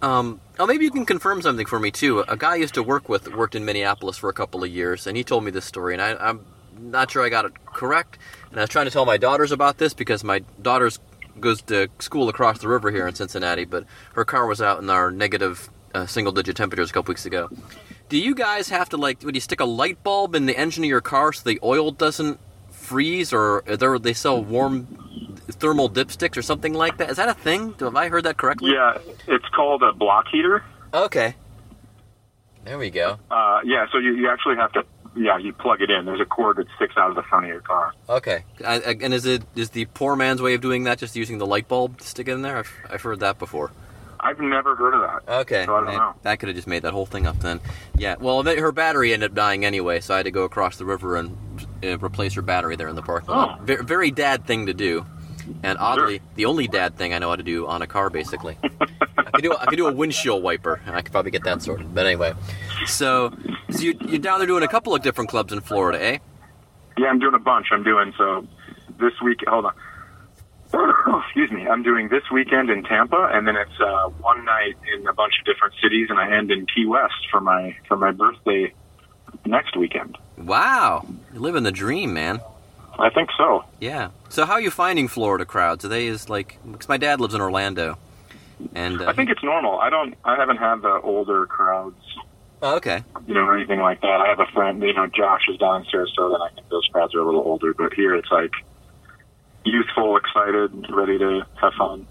Um, 0.03 0.41
oh, 0.59 0.67
maybe 0.67 0.85
you 0.85 0.91
can 0.91 1.05
confirm 1.05 1.43
something 1.43 1.67
for 1.67 1.79
me 1.79 1.91
too. 1.91 2.21
A 2.21 2.37
guy 2.37 2.53
I 2.53 2.57
used 2.57 2.75
to 2.75 2.83
work 2.83 3.09
with 3.09 3.35
worked 3.35 3.55
in 3.55 3.67
Minneapolis 3.67 4.17
for 4.17 4.31
a 4.31 4.33
couple 4.33 4.65
of 4.65 4.71
years, 4.71 5.07
and 5.07 5.15
he 5.15 5.23
told 5.23 5.45
me 5.45 5.51
this 5.51 5.67
story, 5.67 5.93
and 5.93 6.01
I, 6.01 6.15
I'm 6.15 6.47
not 6.79 7.11
sure 7.11 7.23
I 7.23 7.29
got 7.29 7.45
it 7.45 7.53
correct. 7.67 8.19
And 8.51 8.59
I 8.59 8.63
was 8.63 8.71
trying 8.71 8.87
to 8.87 8.91
tell 8.91 9.05
my 9.05 9.19
daughters 9.19 9.53
about 9.53 9.77
this 9.77 9.93
because 9.93 10.25
my 10.25 10.39
daughter's 10.63 10.99
goes 11.41 11.63
to 11.63 11.89
school 11.99 12.29
across 12.29 12.59
the 12.59 12.69
river 12.69 12.91
here 12.91 13.07
in 13.09 13.15
Cincinnati, 13.15 13.65
but 13.65 13.85
her 14.15 14.25
car 14.25 14.47
was 14.47 14.61
out 14.61 14.83
in 14.83 14.91
our 14.91 15.11
negative 15.11 15.71
uh, 15.95 16.07
single-digit 16.07 16.57
temperatures 16.57 16.91
a 16.91 16.93
couple 16.93 17.13
weeks 17.13 17.27
ago. 17.27 17.49
Do 18.09 18.19
you 18.19 18.35
guys 18.35 18.69
have 18.69 18.89
to 18.91 18.97
like? 18.97 19.23
Would 19.23 19.35
you 19.35 19.41
stick 19.41 19.61
a 19.61 19.65
light 19.65 20.03
bulb 20.03 20.35
in 20.35 20.47
the 20.47 20.57
engine 20.57 20.85
of 20.85 20.89
your 20.89 21.01
car 21.01 21.33
so 21.33 21.49
the 21.49 21.61
oil 21.63 21.91
doesn't 21.91 22.39
freeze, 22.71 23.33
or 23.33 23.63
there 23.67 23.99
they 23.99 24.13
sell 24.13 24.43
warm 24.43 24.87
thermal 25.49 25.89
dipsticks 25.89 26.37
or 26.37 26.43
something 26.43 26.75
like 26.75 26.97
that? 26.99 27.11
Is 27.11 27.17
that 27.19 27.29
a 27.29 27.35
thing? 27.35 27.75
Have 27.81 27.97
I 27.97 28.09
heard 28.09 28.25
that 28.25 28.37
correctly? 28.37 28.73
Yeah, 28.73 28.99
it's 29.29 29.49
called 29.55 29.83
a 29.83 29.93
block 29.93 30.27
heater. 30.31 30.65
Okay. 30.93 31.37
There 32.65 32.79
we 32.79 32.91
go. 32.91 33.19
Uh, 33.31 33.61
yeah, 33.65 33.87
so 33.91 33.99
you, 33.99 34.15
you 34.15 34.29
actually 34.29 34.57
have 34.57 34.73
to, 34.73 34.85
yeah, 35.17 35.39
you 35.39 35.53
plug 35.53 35.81
it 35.81 35.91
in. 35.91 36.05
There's 36.05 36.21
a 36.21 36.25
cord 36.25 36.57
that 36.57 36.67
sticks 36.77 36.95
out 36.97 37.11
of 37.11 37.17
the 37.17 37.23
front 37.23 37.45
of 37.47 37.51
your 37.51 37.61
car. 37.61 37.93
Okay. 38.09 38.45
I, 38.65 38.75
I- 38.77 38.97
and 39.01 39.13
is 39.15 39.27
it 39.27 39.43
is 39.55 39.71
the 39.71 39.85
poor 39.87 40.17
man's 40.17 40.41
way 40.43 40.55
of 40.55 40.61
doing 40.61 40.85
that 40.85 40.99
just 40.99 41.17
using 41.17 41.39
the 41.39 41.47
light 41.47 41.69
bulb 41.69 41.99
to 41.99 42.07
stick 42.07 42.29
it 42.29 42.33
in 42.33 42.43
there? 42.43 42.59
I've, 42.59 42.73
I've 42.91 43.03
heard 43.03 43.21
that 43.21 43.39
before. 43.39 43.71
I've 44.23 44.39
never 44.39 44.77
heard 44.77 44.93
of 44.95 45.01
that. 45.01 45.33
Okay. 45.41 45.65
So 45.65 45.75
I 45.75 45.79
don't 45.79 45.87
man, 45.87 45.97
know. 45.97 46.15
That 46.23 46.39
could 46.39 46.49
have 46.51 46.57
just 46.57 46.69
made 46.69 46.83
that 46.83 46.93
whole 46.93 47.07
thing 47.07 47.27
up 47.27 47.39
then. 47.41 47.59
Yeah. 47.97 48.17
Well, 48.21 48.43
her 48.43 48.71
battery 48.73 49.15
ended 49.15 49.31
up 49.31 49.35
dying 49.35 49.65
anyway, 49.65 50.01
so 50.01 50.13
I 50.13 50.19
had 50.19 50.25
to 50.25 50.31
go 50.31 50.43
across 50.45 50.77
the 50.77 50.85
river 50.85 51.17
and 51.17 51.37
uh, 51.83 51.99
replace 51.99 52.35
her 52.35 52.43
battery 52.43 52.77
there 52.77 52.89
in 52.89 52.97
the 52.97 53.03
parking 53.03 53.31
lot. 53.31 53.59
Oh. 53.61 53.65
Very, 53.65 53.83
very 53.83 54.11
dad 54.11 54.47
thing 54.47 54.67
to 54.67 54.75
do. 54.75 55.07
And 55.63 55.79
oddly, 55.79 56.21
the 56.37 56.45
only 56.45 56.69
dad 56.69 56.97
thing 56.97 57.13
I 57.15 57.19
know 57.19 57.31
how 57.31 57.37
to 57.37 57.43
do 57.43 57.67
on 57.67 57.83
a 57.83 57.87
car, 57.87 58.09
basically. 58.11 58.57
I 58.63 59.31
could 59.33 59.43
do 59.43 59.57
I 59.57 59.65
could 59.67 59.77
do 59.79 59.89
a 59.89 59.93
windshield 59.93 60.43
wiper, 60.45 60.81
and 60.87 60.95
I 60.95 61.01
could 61.03 61.11
probably 61.13 61.31
get 61.33 61.43
that 61.45 61.61
sorted. 61.63 61.93
But 61.93 62.07
anyway, 62.07 62.35
so 62.87 63.33
so 63.73 63.83
you, 63.83 63.99
you're 64.07 64.19
down 64.19 64.39
there 64.39 64.47
doing 64.47 64.63
a 64.63 64.69
couple 64.69 64.95
of 64.95 65.03
different 65.03 65.31
clubs 65.31 65.53
in 65.53 65.61
Florida, 65.61 66.03
eh? 66.03 66.19
Yeah, 66.99 67.09
I'm 67.09 67.19
doing 67.19 67.35
a 67.35 67.39
bunch. 67.39 67.69
I'm 67.73 67.83
doing 67.83 68.13
so 68.17 68.47
this 68.99 69.13
week. 69.23 69.41
Hold 69.47 69.67
on. 69.67 69.75
Excuse 71.25 71.51
me. 71.51 71.67
I'm 71.67 71.83
doing 71.83 72.09
this 72.09 72.23
weekend 72.31 72.71
in 72.71 72.85
Tampa, 72.85 73.31
and 73.33 73.47
then 73.47 73.57
it's 73.57 73.81
uh, 73.81 74.09
one 74.21 74.45
night 74.45 74.77
in 74.95 75.07
a 75.07 75.13
bunch 75.13 75.35
of 75.41 75.47
different 75.47 75.75
cities, 75.83 76.09
and 76.11 76.19
I 76.19 76.37
end 76.37 76.51
in 76.51 76.67
Key 76.67 76.87
West 76.87 77.27
for 77.31 77.41
my 77.41 77.77
for 77.89 77.97
my 77.97 78.13
birthday 78.13 78.73
next 79.47 79.77
weekend. 79.77 80.17
Wow, 80.37 81.07
you're 81.33 81.43
living 81.43 81.65
the 81.65 81.73
dream, 81.73 82.13
man. 82.15 82.41
I 82.99 83.11
think 83.11 83.31
so. 83.37 83.65
Yeah. 83.81 84.11
So 84.29 84.45
how 84.45 84.55
are 84.55 84.61
you 84.61 84.71
finding 84.71 85.09
Florida 85.09 85.45
crowds? 85.45 85.85
Are 85.85 85.89
they 85.89 86.07
as 86.09 86.29
like? 86.29 86.59
Because 86.71 86.89
my 86.89 86.99
dad 86.99 87.21
lives 87.21 87.35
in 87.35 87.41
Orlando, 87.41 87.99
and 88.75 89.01
uh, 89.01 89.09
I 89.09 89.13
think 89.13 89.31
it's 89.31 89.43
normal. 89.43 89.79
I 89.81 89.91
don't. 89.91 90.15
I 90.25 90.37
haven't 90.37 90.59
had 90.59 90.83
the 90.83 91.01
older 91.03 91.47
crowds, 91.47 92.10
oh, 92.63 92.77
okay. 92.77 93.03
you 93.27 93.35
know, 93.35 93.41
or 93.41 93.57
anything 93.57 93.81
like 93.81 94.01
that. 94.01 94.21
I 94.21 94.29
have 94.29 94.41
a 94.41 94.47
friend, 94.53 94.83
you 94.83 94.93
know, 94.95 95.07
Josh 95.07 95.43
is 95.49 95.57
down 95.59 95.83
in 95.83 95.87
Sarasota, 95.87 96.35
and 96.35 96.43
I 96.43 96.49
think 96.55 96.69
those 96.69 96.87
crowds 96.93 97.15
are 97.15 97.21
a 97.21 97.25
little 97.25 97.43
older. 97.43 97.75
But 97.75 97.95
here, 97.95 98.15
it's 98.15 98.31
like 98.31 98.53
youthful, 99.65 100.17
excited, 100.17 100.87
ready 100.91 101.19
to 101.19 101.47
have 101.61 101.73
fun. 101.75 102.07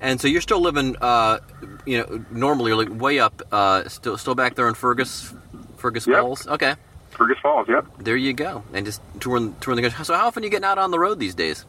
And 0.00 0.20
so 0.20 0.28
you're 0.28 0.40
still 0.40 0.60
living, 0.60 0.96
uh, 1.00 1.40
you 1.84 1.98
know, 1.98 2.24
normally 2.30 2.70
you're 2.70 2.78
like 2.84 3.00
way 3.00 3.18
up, 3.18 3.42
uh, 3.50 3.88
still 3.88 4.16
still 4.16 4.34
back 4.36 4.54
there 4.54 4.68
in 4.68 4.74
Fergus, 4.74 5.34
Fergus 5.76 6.06
Yep. 6.06 6.20
Falls. 6.20 6.46
Okay, 6.46 6.74
Fergus 7.10 7.38
Falls. 7.42 7.68
Yep. 7.68 7.86
there 7.98 8.16
you 8.16 8.32
go. 8.32 8.62
And 8.72 8.86
just 8.86 9.00
touring 9.18 9.56
touring 9.60 9.76
the 9.76 9.82
country. 9.82 10.04
So 10.04 10.14
how 10.14 10.28
often 10.28 10.44
are 10.44 10.46
you 10.46 10.50
getting 10.50 10.64
out 10.64 10.78
on 10.78 10.92
the 10.92 11.00
road 11.00 11.18
these 11.18 11.34
days? 11.34 11.64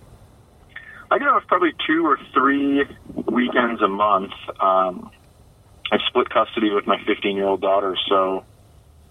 I 1.11 1.17
get 1.17 1.27
off 1.27 1.47
probably 1.47 1.73
two 1.87 2.05
or 2.05 2.19
three 2.35 2.85
weekends 3.25 3.81
a 3.81 3.87
month. 3.87 4.31
Um, 4.59 5.09
I 5.91 5.97
split 6.07 6.29
custody 6.29 6.69
with 6.71 6.85
my 6.87 6.97
15 7.05 7.35
year 7.35 7.47
old 7.47 7.61
daughter, 7.61 7.95
so 8.07 8.43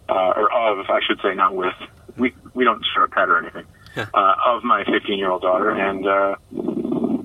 uh, 0.09 0.13
or 0.13 0.53
of 0.53 0.87
I 0.89 1.01
should 1.07 1.21
say, 1.23 1.35
not 1.35 1.55
with. 1.55 1.75
We 2.17 2.35
we 2.55 2.65
don't 2.65 2.85
share 2.95 3.05
a 3.05 3.09
pet 3.09 3.29
or 3.29 3.39
anything. 3.39 3.65
uh, 3.97 4.35
of 4.47 4.63
my 4.65 4.85
15 4.85 5.19
year 5.19 5.31
old 5.31 5.43
daughter, 5.43 5.71
and 5.71 6.07
uh, 6.07 6.37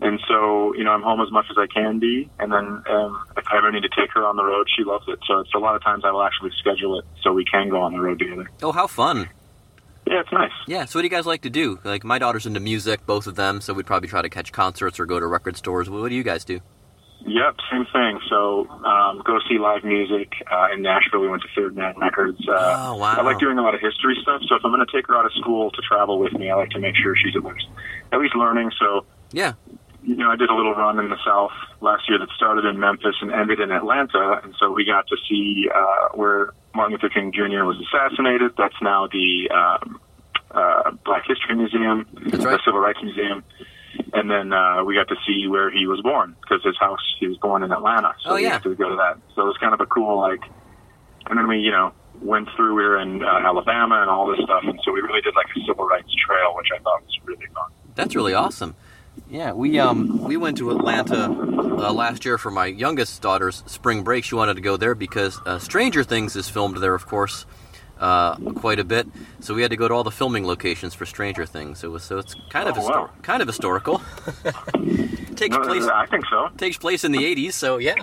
and 0.05 0.19
so 0.27 0.73
you 0.75 0.83
know 0.83 0.91
I'm 0.91 1.01
home 1.01 1.21
as 1.21 1.31
much 1.31 1.45
as 1.51 1.57
I 1.57 1.67
can 1.67 1.99
be, 1.99 2.29
and 2.39 2.51
then 2.51 2.83
um, 2.89 3.25
if 3.37 3.45
I 3.51 3.57
ever 3.57 3.71
need 3.71 3.83
to 3.83 3.89
take 3.89 4.11
her 4.13 4.25
on 4.25 4.35
the 4.35 4.43
road, 4.43 4.67
she 4.75 4.83
loves 4.83 5.05
it. 5.07 5.19
So 5.27 5.39
it's 5.39 5.53
a 5.53 5.59
lot 5.59 5.75
of 5.75 5.83
times 5.83 6.03
I 6.05 6.11
will 6.11 6.23
actually 6.23 6.51
schedule 6.59 6.99
it 6.99 7.05
so 7.21 7.31
we 7.33 7.45
can 7.45 7.69
go 7.69 7.81
on 7.81 7.93
the 7.93 7.99
road 7.99 8.19
together. 8.19 8.49
Oh, 8.61 8.71
how 8.71 8.87
fun! 8.87 9.29
Yeah, 10.07 10.19
it's 10.21 10.31
nice. 10.31 10.51
Yeah. 10.67 10.85
So 10.85 10.99
what 10.99 11.03
do 11.03 11.05
you 11.05 11.11
guys 11.11 11.25
like 11.25 11.41
to 11.43 11.49
do? 11.49 11.79
Like 11.83 12.03
my 12.03 12.19
daughter's 12.19 12.45
into 12.45 12.59
music, 12.59 13.05
both 13.05 13.27
of 13.27 13.35
them. 13.35 13.61
So 13.61 13.73
we'd 13.73 13.85
probably 13.85 14.09
try 14.09 14.21
to 14.21 14.29
catch 14.29 14.51
concerts 14.51 14.99
or 14.99 15.05
go 15.05 15.19
to 15.19 15.25
record 15.27 15.55
stores. 15.57 15.89
What 15.89 16.09
do 16.09 16.15
you 16.15 16.23
guys 16.23 16.43
do? 16.43 16.59
Yep, 17.25 17.55
same 17.71 17.85
thing. 17.93 18.19
So 18.29 18.67
um, 18.69 19.21
go 19.25 19.39
see 19.49 19.57
live 19.57 19.83
music 19.83 20.33
uh, 20.51 20.67
in 20.73 20.81
Nashville. 20.81 21.21
We 21.21 21.29
went 21.29 21.41
to 21.43 21.47
Third 21.55 21.75
Man 21.75 21.95
Records. 21.97 22.37
Uh, 22.47 22.51
Oh, 22.91 22.95
wow. 22.97 23.15
I 23.17 23.21
like 23.21 23.39
doing 23.39 23.57
a 23.57 23.61
lot 23.61 23.73
of 23.75 23.81
history 23.81 24.17
stuff. 24.21 24.41
So 24.49 24.55
if 24.55 24.61
I'm 24.65 24.71
going 24.71 24.85
to 24.85 24.91
take 24.91 25.07
her 25.07 25.15
out 25.17 25.25
of 25.25 25.31
school 25.33 25.71
to 25.71 25.81
travel 25.81 26.19
with 26.19 26.33
me, 26.33 26.49
I 26.51 26.55
like 26.55 26.69
to 26.71 26.79
make 26.79 26.95
sure 26.95 27.15
she's 27.15 27.35
at 27.35 27.43
least 27.43 27.65
at 28.11 28.19
least 28.19 28.35
learning. 28.35 28.71
So 28.79 29.05
Yeah. 29.31 29.53
you 30.03 30.15
know, 30.17 30.29
I 30.29 30.35
did 30.35 30.49
a 30.49 30.53
little 30.55 30.73
run 30.75 30.99
in 30.99 31.09
the 31.09 31.17
South 31.25 31.51
last 31.79 32.09
year 32.09 32.19
that 32.19 32.27
started 32.35 32.65
in 32.65 32.77
Memphis 32.79 33.15
and 33.21 33.31
ended 33.31 33.61
in 33.61 33.71
Atlanta, 33.71 34.41
and 34.43 34.53
so 34.59 34.69
we 34.71 34.83
got 34.83 35.07
to 35.07 35.15
see 35.29 35.69
uh, 35.73 36.09
where 36.15 36.49
Martin 36.75 36.93
Luther 36.93 37.07
King 37.09 37.31
Jr. 37.31 37.63
was 37.63 37.77
assassinated. 37.87 38.51
That's 38.57 38.75
now 38.81 39.07
the 39.07 39.49
um, 39.49 40.01
uh, 40.51 40.91
Black 41.05 41.23
History 41.27 41.55
Museum, 41.55 42.05
right. 42.15 42.31
the 42.31 42.59
Civil 42.65 42.81
Rights 42.81 42.99
Museum, 43.01 43.43
and 44.13 44.29
then 44.29 44.53
uh, 44.53 44.83
we 44.83 44.95
got 44.95 45.07
to 45.09 45.15
see 45.25 45.47
where 45.47 45.71
he 45.71 45.87
was 45.87 46.01
born 46.01 46.35
because 46.41 46.63
his 46.63 46.77
house 46.79 46.99
he 47.19 47.27
was 47.27 47.37
born 47.37 47.63
in 47.63 47.71
Atlanta. 47.71 48.13
So 48.23 48.31
Oh, 48.31 48.35
we 48.35 48.43
had 48.43 48.63
to 48.63 48.75
go 48.75 48.89
to 48.89 48.95
that. 48.95 49.17
So 49.35 49.41
it 49.43 49.45
was 49.45 49.57
kind 49.59 49.73
of 49.73 49.81
a 49.81 49.85
cool 49.85 50.19
like, 50.19 50.41
and 51.27 51.37
then 51.37 51.47
we 51.47 51.57
you 51.59 51.71
know 51.71 51.93
went 52.21 52.47
through. 52.55 52.75
We 52.75 52.83
were 52.83 52.99
in 52.99 53.23
uh, 53.23 53.27
Alabama 53.27 54.01
and 54.01 54.09
all 54.09 54.27
this 54.27 54.43
stuff, 54.43 54.63
and 54.63 54.79
so 54.83 54.91
we 54.91 55.01
really 55.01 55.21
did 55.21 55.35
like 55.35 55.47
a 55.55 55.59
civil 55.67 55.85
rights 55.85 56.13
trail, 56.25 56.55
which 56.55 56.67
I 56.73 56.79
thought 56.81 57.01
was 57.03 57.17
really 57.25 57.47
fun. 57.53 57.71
That's 57.95 58.15
really 58.15 58.33
awesome. 58.33 58.75
Yeah, 59.29 59.53
we 59.53 59.79
um 59.79 60.23
we 60.23 60.37
went 60.37 60.57
to 60.57 60.71
Atlanta 60.71 61.25
uh, 61.25 61.93
last 61.93 62.25
year 62.25 62.37
for 62.37 62.49
my 62.49 62.65
youngest 62.65 63.21
daughter's 63.21 63.63
spring 63.67 64.03
break. 64.03 64.23
She 64.23 64.35
wanted 64.35 64.55
to 64.55 64.61
go 64.61 64.75
there 64.77 64.95
because 64.95 65.39
uh, 65.45 65.59
Stranger 65.59 66.03
Things 66.03 66.35
is 66.35 66.49
filmed 66.49 66.77
there, 66.77 66.95
of 66.95 67.05
course, 67.05 67.45
uh, 68.03 68.35
quite 68.63 68.79
a 68.79 68.83
bit. 68.83 69.07
So 69.39 69.53
we 69.53 69.61
had 69.61 69.71
to 69.71 69.77
go 69.77 69.87
to 69.87 69.93
all 69.93 70.03
the 70.03 70.11
filming 70.11 70.45
locations 70.45 70.93
for 70.93 71.05
Stranger 71.05 71.45
Things. 71.45 71.83
It 71.83 71.87
was 71.91 72.03
so 72.03 72.17
it's 72.19 72.35
kind 72.49 72.67
of 72.69 72.77
Oh, 72.77 72.81
histor- 72.81 72.89
wow. 73.07 73.09
kind 73.21 73.41
of 73.41 73.47
historical. 73.47 74.01
takes 75.35 75.55
No, 75.57 75.63
place 75.63 75.85
I 75.85 76.05
think 76.05 76.25
so. 76.29 76.49
takes 76.57 76.77
place 76.77 77.03
in 77.03 77.11
the 77.11 77.19
80s, 77.19 77.53
so 77.53 77.77
yeah. 77.77 77.95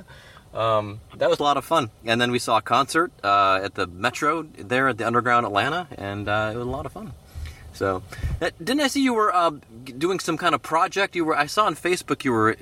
Um, 0.53 1.01
that 1.17 1.31
was 1.31 1.39
a 1.39 1.43
lot 1.45 1.57
of 1.57 1.65
fun. 1.65 1.91
And 2.05 2.21
then 2.21 2.31
we 2.33 2.39
saw 2.41 2.57
a 2.59 2.63
concert 2.63 3.13
uh, 3.23 3.61
at 3.63 3.75
the 3.77 3.87
Metro 3.87 4.43
there 4.43 4.89
at 4.89 4.99
the 4.99 5.07
Underground 5.07 5.47
Atlanta, 5.47 5.87
and 5.97 6.29
uh, 6.29 6.51
it 6.53 6.57
was 6.57 6.67
a 6.67 6.71
lot 6.71 6.87
of 6.87 6.93
fun. 6.93 7.13
So, 7.73 8.03
uh, 8.43 8.51
didn't 8.59 8.81
I 8.81 8.89
see 8.89 9.01
you 9.03 9.15
were 9.15 9.33
uh, 9.33 9.53
doing 9.97 10.19
some 10.19 10.37
kind 10.37 10.55
of 10.57 10.61
project? 10.63 11.15
You 11.15 11.25
were 11.25 11.37
I 11.37 11.47
saw 11.47 11.67
on 11.67 11.77
Facebook 11.77 12.25
you 12.25 12.33
were 12.33 12.57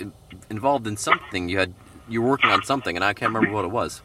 involved 0.51 0.87
in 0.87 0.97
something. 0.99 1.49
You 1.49 1.59
had 1.59 1.73
you 2.09 2.21
were 2.21 2.29
working 2.29 2.51
on 2.51 2.63
something, 2.63 2.95
and 2.95 3.03
I 3.05 3.15
can't 3.15 3.33
remember 3.33 3.55
what 3.55 3.65
it 3.65 3.71
was. 3.71 4.03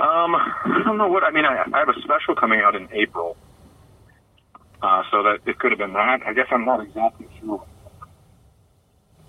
Um, 0.00 0.34
I 0.34 0.82
don't 0.84 0.98
know 0.98 1.08
what. 1.08 1.22
I 1.22 1.30
mean, 1.30 1.44
I, 1.44 1.64
I 1.72 1.78
have 1.78 1.88
a 1.88 2.00
special 2.02 2.34
coming 2.34 2.60
out 2.60 2.74
in 2.74 2.88
April, 2.92 3.36
uh, 4.82 5.02
so 5.10 5.22
that 5.22 5.40
it 5.46 5.58
could 5.58 5.70
have 5.72 5.78
been 5.78 5.92
that. 5.92 6.20
I 6.26 6.32
guess 6.32 6.46
I'm 6.50 6.64
not 6.64 6.82
exactly 6.82 7.26
sure. 7.40 7.64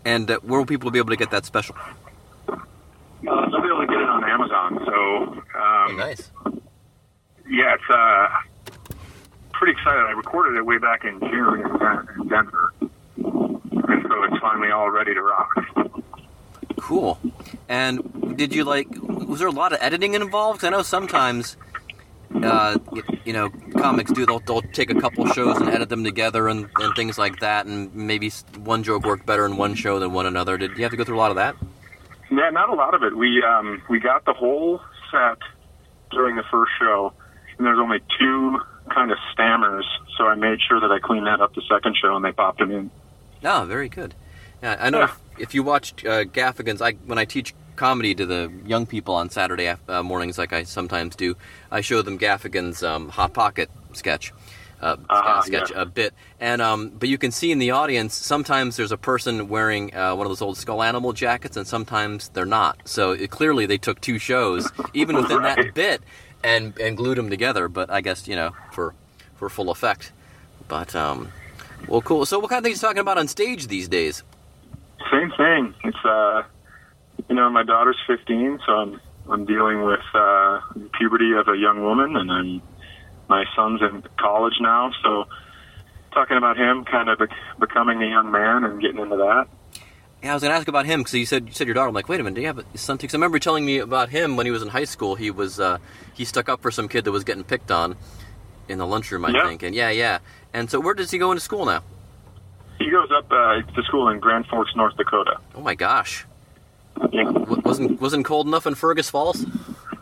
And 0.06 0.30
uh, 0.30 0.40
where 0.40 0.60
will 0.60 0.66
people 0.66 0.92
be 0.92 1.00
able 1.00 1.12
to 1.12 1.16
get 1.16 1.32
that 1.32 1.46
special? 1.46 1.76
Uh, 2.48 2.56
I'll 3.28 3.62
be 3.62 3.68
able 3.68 3.82
to 3.82 3.88
get 3.88 4.02
it 4.02 4.10
on 4.10 4.24
Amazon. 4.24 4.80
So, 4.86 5.60
um, 5.60 5.98
nice. 5.98 6.32
yeah, 7.50 7.76
it's 7.76 7.90
uh, 7.90 8.28
pretty 9.54 9.74
excited. 9.74 10.02
I 10.02 10.12
recorded 10.12 10.58
it 10.58 10.66
way 10.66 10.78
back 10.78 11.06
in 11.06 11.20
June 11.20 11.62
in 11.62 12.28
Denver, 12.28 12.74
and 12.82 14.06
so 14.08 14.24
it's 14.24 14.38
finally 14.42 14.72
all 14.72 14.90
ready 14.90 15.14
to 15.14 15.22
rock. 15.22 15.50
Cool. 16.84 17.18
And 17.70 18.36
did 18.38 18.54
you 18.54 18.66
like? 18.66 18.88
Was 19.02 19.40
there 19.40 19.48
a 19.48 19.52
lot 19.52 19.72
of 19.72 19.80
editing 19.82 20.16
involved? 20.16 20.60
'Cause 20.60 20.68
I 20.68 20.70
know 20.72 20.82
sometimes, 20.82 21.56
uh, 22.44 22.78
you 23.24 23.32
know, 23.32 23.50
comics 23.78 24.12
do. 24.12 24.26
They'll, 24.26 24.40
they'll 24.42 24.62
take 24.62 24.90
a 24.90 25.00
couple 25.00 25.26
shows 25.28 25.56
and 25.62 25.70
edit 25.70 25.88
them 25.88 26.04
together 26.04 26.50
and, 26.50 26.68
and 26.82 26.94
things 26.94 27.18
like 27.18 27.40
that. 27.40 27.68
And 27.68 27.96
maybe 27.96 28.30
one 28.58 28.84
joke 28.84 29.06
worked 29.06 29.26
better 29.26 29.46
in 29.46 29.56
one 29.56 29.76
show 29.76 29.98
than 29.98 30.12
one 30.12 30.26
another. 30.26 30.58
Did 30.58 30.76
you 30.76 30.84
have 30.84 30.92
to 30.92 30.98
go 30.98 31.06
through 31.06 31.16
a 31.16 31.24
lot 31.24 31.32
of 31.32 31.38
that? 31.38 31.56
Yeah, 32.30 32.50
not 32.50 32.68
a 32.68 32.74
lot 32.74 32.94
of 32.94 33.02
it. 33.04 33.16
We 33.16 33.42
um, 33.44 33.82
we 33.90 34.02
got 34.02 34.26
the 34.26 34.34
whole 34.34 34.82
set 35.10 35.38
during 36.12 36.36
the 36.36 36.44
first 36.52 36.74
show, 36.82 37.14
and 37.58 37.66
there's 37.66 37.80
only 37.80 38.00
two 38.20 38.60
kind 38.94 39.10
of 39.10 39.18
stammers. 39.32 39.86
So 40.18 40.28
I 40.28 40.36
made 40.36 40.60
sure 40.68 40.82
that 40.82 40.92
I 40.92 41.00
cleaned 41.00 41.28
that 41.28 41.40
up 41.40 41.56
the 41.56 41.62
second 41.74 41.96
show, 41.96 42.14
and 42.18 42.26
they 42.26 42.34
popped 42.34 42.60
them 42.60 42.72
in. 42.72 42.92
Oh, 43.46 43.64
very 43.64 43.88
good. 43.88 44.16
Yeah, 44.62 44.76
I 44.82 44.90
know 44.90 45.00
Yeah. 45.00 45.12
If, 45.40 45.54
you 45.54 45.64
watched 45.64 46.06
uh, 46.06 46.24
Gaffigan's, 46.26 46.82
I 46.82 46.94
when 47.06 47.18
I 47.18 47.26
teach 47.26 47.54
comedy 47.76 48.14
to 48.16 48.26
the 48.26 48.52
young 48.66 48.86
people 48.86 49.16
on 49.16 49.30
Saturday 49.30 49.66
af- 49.66 49.90
uh, 49.90 50.04
mornings, 50.04 50.38
like 50.38 50.54
I 50.54 50.64
sometimes 50.64 51.16
do, 51.16 51.36
I 51.72 51.82
show 51.82 52.02
them 52.02 52.18
Gaffigan's 52.18 52.84
um, 52.84 53.10
Hot 53.10 53.34
Pocket 53.34 53.70
sketch. 53.94 54.34
Uh, 54.82 54.98
Ah, 55.10 55.40
sketch 55.46 55.72
yeah. 55.72 55.84
a 55.84 55.86
bit, 55.86 56.14
and 56.42 56.62
um, 56.62 56.90
but 56.90 57.08
you 57.08 57.18
can 57.18 57.32
see 57.32 57.54
in 57.54 57.60
the 57.60 57.72
audience 57.72 58.14
sometimes 58.14 58.76
there's 58.76 58.92
a 58.92 58.98
person 58.98 59.48
wearing 59.48 59.96
uh, 59.96 60.14
one 60.14 60.28
of 60.28 60.30
those 60.30 60.42
old 60.42 60.58
skull 60.58 60.84
animal 60.84 61.14
jackets, 61.14 61.56
and 61.56 61.66
sometimes 61.66 62.28
they're 62.30 62.46
not. 62.46 62.78
So 62.84 63.12
it, 63.14 63.32
clearly 63.32 63.66
they 63.66 63.78
took 63.78 64.02
two 64.02 64.20
shows, 64.20 64.70
even 64.94 65.16
within 65.16 65.42
that 65.44 65.74
bit, 65.74 66.02
and 66.44 66.78
and 66.80 66.98
glued 66.98 67.18
them 67.18 67.30
together. 67.30 67.70
But 67.70 67.90
I 67.92 68.02
guess 68.02 68.28
you 68.28 68.36
know 68.36 68.52
for 68.74 68.94
for 69.36 69.48
full 69.48 69.70
effect. 69.70 70.12
But 70.68 70.94
um, 70.98 71.30
well, 71.88 72.02
cool. 72.02 72.26
So 72.26 72.40
what 72.40 72.50
kind 72.50 72.58
of 72.58 72.66
things 72.66 72.84
are 72.84 72.88
you 72.88 72.90
talking 72.90 73.00
about 73.02 73.18
on 73.18 73.30
stage 73.30 73.68
these 73.68 73.88
days? 73.88 74.22
Same 75.12 75.32
thing. 75.38 75.74
It's 75.84 76.06
uh, 76.06 76.44
you 77.30 77.36
know, 77.36 77.50
my 77.50 77.64
daughter's 77.64 77.98
15, 78.08 78.60
so 78.66 78.72
I'm 78.74 79.02
I'm 79.30 79.46
dealing 79.46 79.84
with 79.84 80.02
uh, 80.14 80.60
puberty 80.98 81.32
of 81.34 81.48
a 81.48 81.58
young 81.58 81.82
woman, 81.82 82.16
and 82.16 82.30
then 82.30 82.62
my 83.30 83.46
son's 83.56 83.82
in 83.82 84.04
college 84.20 84.56
now, 84.60 84.92
so 85.04 85.26
talking 86.14 86.38
about 86.38 86.58
him 86.58 86.84
kind 86.86 87.10
of 87.10 87.18
bec 87.20 87.30
becoming 87.60 88.02
a 88.04 88.08
young 88.08 88.32
man 88.32 88.64
and 88.64 88.82
getting 88.82 89.00
into 89.00 89.16
that. 89.18 89.48
Yeah, 90.22 90.32
I 90.32 90.34
was 90.36 90.44
gonna 90.44 90.56
ask 90.56 90.68
about 90.68 90.86
him 90.86 91.02
because 91.02 91.14
you 91.14 91.26
said 91.26 91.48
you 91.48 91.54
said 91.54 91.68
your 91.68 91.74
daughter. 91.74 91.88
I'm 91.90 91.94
like, 91.94 92.08
wait 92.10 92.20
a 92.20 92.24
minute, 92.24 92.36
do 92.36 92.42
you 92.42 92.48
have 92.48 92.60
a 92.60 92.78
son? 92.78 92.98
Because 92.98 93.14
I 93.14 93.18
remember 93.18 93.40
telling 93.40 93.66
me 93.66 93.80
about 93.80 94.10
him 94.10 94.36
when 94.38 94.46
he 94.46 94.52
was 94.52 94.62
in 94.62 94.70
high 94.70 94.86
school. 94.86 95.16
He 95.16 95.32
was 95.32 95.60
uh, 95.60 95.78
he 96.14 96.26
stuck 96.26 96.50
up 96.50 96.62
for 96.62 96.72
some 96.72 96.88
kid 96.88 97.06
that 97.06 97.12
was 97.12 97.24
getting 97.24 97.44
picked 97.44 97.72
on 97.72 97.96
in 98.70 98.78
the 98.78 98.88
lunchroom, 98.88 99.26
I 99.26 99.32
Yeah. 99.32 99.48
think. 99.48 99.64
And 99.64 99.76
yeah, 99.76 99.90
yeah. 99.90 100.20
And 100.54 100.70
so 100.70 100.80
where 100.80 100.94
does 100.94 101.12
he 101.12 101.18
go 101.18 101.32
into 101.32 101.42
school 101.42 101.66
now? 101.66 101.84
He 102.80 102.90
goes 102.90 103.10
up 103.16 103.32
uh, 103.32 103.62
to 103.62 103.84
school 103.84 104.10
in 104.10 104.20
Grand 104.20 104.46
Forks, 104.48 104.76
North 104.76 104.96
Dakota. 104.98 105.38
Oh 105.56 105.62
my 105.62 105.76
gosh, 105.76 106.26
Yeah, 107.12 107.24
W- 107.24 107.62
wasn't 107.64 108.02
wasn't 108.02 108.26
cold 108.26 108.48
enough 108.48 108.66
in 108.68 108.76
Fergus 108.76 109.10
Falls? 109.10 109.46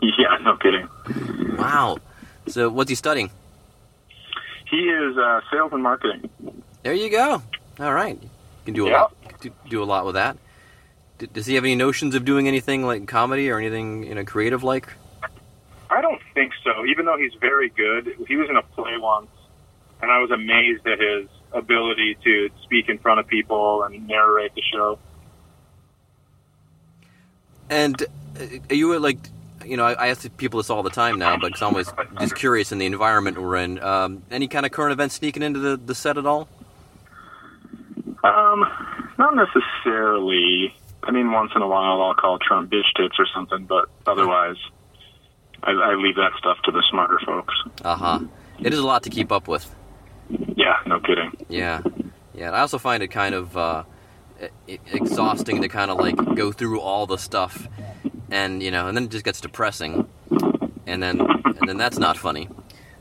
yeah 0.02 0.38
no 0.42 0.56
kidding. 0.58 0.88
Wow. 1.58 1.98
So 2.48 2.70
what's 2.70 2.90
he 2.90 2.96
studying? 2.96 3.30
He 4.70 4.78
is 4.90 5.18
uh, 5.18 5.42
sales 5.52 5.72
and 5.74 5.84
marketing. 5.84 6.30
There 6.84 6.94
you 6.94 7.10
go. 7.10 7.44
All 7.80 7.94
right, 7.94 8.18
you 8.22 8.30
can 8.66 8.74
do 8.74 8.88
a 8.88 8.90
Yeah. 8.90 9.02
lot. 9.02 9.14
Do, 9.42 9.52
do 9.70 9.84
a 9.84 9.86
lot 9.86 10.06
with 10.06 10.16
that. 10.16 10.38
D- 11.20 11.28
does 11.32 11.46
he 11.46 11.56
have 11.56 11.64
any 11.64 11.76
notions 11.76 12.16
of 12.16 12.26
doing 12.26 12.48
anything 12.48 12.84
like 12.86 13.08
comedy 13.08 13.50
or 13.50 13.58
anything 13.60 14.04
you 14.04 14.16
know 14.16 14.24
creative 14.26 14.64
like? 14.64 14.88
I 15.90 16.02
don't 16.02 16.22
think 16.34 16.54
so. 16.64 16.86
Even 16.86 17.06
though 17.06 17.18
he's 17.18 17.34
very 17.40 17.70
good, 17.70 18.16
he 18.28 18.38
was 18.38 18.50
in 18.50 18.56
a 18.56 18.62
play 18.62 18.98
once, 18.98 19.30
and 20.02 20.10
I 20.10 20.20
was 20.20 20.32
amazed 20.32 20.88
at 20.88 21.00
his 21.00 21.28
ability 21.54 22.18
to 22.24 22.50
speak 22.64 22.90
in 22.90 22.98
front 22.98 23.20
of 23.20 23.28
people 23.28 23.84
and 23.84 24.08
narrate 24.08 24.54
the 24.56 24.62
show. 24.62 25.00
And 27.70 28.02
uh, 28.02 28.46
are 28.70 28.76
you 28.76 28.98
like, 29.00 29.18
you 29.66 29.78
know, 29.78 29.86
I, 29.86 30.08
ask 30.08 30.26
people 30.38 30.60
this 30.60 30.70
all 30.70 30.84
the 30.84 30.90
time 30.90 31.20
now, 31.20 31.38
but 31.38 31.62
I'm 31.62 31.70
always 31.70 31.92
just 32.20 32.36
curious 32.36 32.72
in 32.72 32.78
the 32.78 32.86
environment 32.86 33.42
we're 33.42 33.58
in. 33.58 33.82
Um, 33.82 34.24
any 34.32 34.48
kind 34.48 34.66
of 34.66 34.72
current 34.72 34.92
events 34.92 35.16
sneaking 35.16 35.44
into 35.44 35.60
the, 35.60 35.78
the 35.78 35.96
set 35.96 36.18
at 36.18 36.26
all? 36.26 36.50
Um, 38.24 38.66
not 39.18 39.36
necessarily. 39.36 40.74
I 41.04 41.12
mean, 41.12 41.32
once 41.32 41.52
in 41.56 41.62
a 41.62 41.68
while 41.68 42.02
I'll 42.02 42.14
call 42.14 42.38
Trump 42.40 42.72
bitch 42.72 42.94
tits 42.96 43.16
or 43.18 43.26
something, 43.34 43.66
but 43.66 43.90
otherwise, 44.06 44.58
I, 45.64 45.72
I 45.72 45.96
leave 45.96 46.16
that 46.16 46.32
stuff 46.38 46.58
to 46.66 46.72
the 46.72 46.84
smarter 46.90 47.20
folks. 47.26 47.54
Uh 47.84 47.96
huh. 47.96 48.20
It 48.60 48.74
is 48.74 48.80
a 48.80 48.86
lot 48.86 49.04
to 49.04 49.10
keep 49.10 49.32
up 49.32 49.48
with. 49.48 49.74
Yeah, 50.56 50.76
no 50.86 51.00
kidding. 51.00 51.32
Yeah, 51.50 51.82
yeah. 52.34 52.52
I 52.52 52.60
also 52.62 52.78
find 52.78 53.02
it 53.04 53.08
kind 53.10 53.34
of 53.36 53.56
uh, 53.58 53.84
exhausting 54.92 55.62
to 55.62 55.68
kind 55.68 55.92
of 55.92 55.98
like 55.98 56.16
go 56.36 56.52
through 56.52 56.80
all 56.80 57.06
the 57.06 57.18
stuff, 57.18 57.68
and 58.30 58.62
you 58.62 58.72
know, 58.72 58.88
and 58.88 58.96
then 58.96 59.06
it 59.06 59.12
just 59.12 59.26
gets 59.26 59.42
depressing, 59.42 60.08
and 60.88 61.02
then 61.02 61.20
and 61.22 61.68
then 61.68 61.78
that's 61.78 61.98
not 61.98 62.18
funny. 62.18 62.50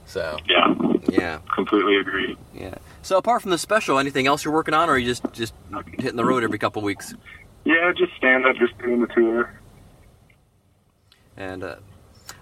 So 0.07 0.37
Yeah, 0.49 0.75
yeah, 1.09 1.39
completely 1.55 1.97
agree. 1.97 2.37
yeah. 2.55 2.75
So 3.03 3.17
apart 3.17 3.43
from 3.43 3.51
the 3.51 3.59
special, 3.59 3.99
anything 3.99 4.27
else 4.27 4.45
you're 4.45 4.55
working 4.55 4.75
on, 4.75 4.89
or 4.89 4.93
are 4.95 4.99
you 4.99 5.07
just 5.07 5.25
just 5.33 5.55
hitting 5.99 6.17
the 6.17 6.25
road 6.25 6.43
every 6.45 6.59
couple 6.59 6.83
weeks? 6.83 7.15
Yeah, 7.65 7.93
just 7.97 8.13
stand 8.17 8.47
up, 8.47 8.57
just 8.57 8.77
doing 8.79 9.01
the 9.01 9.07
tour. 9.09 9.53
And 11.37 11.63
uh, 11.63 11.77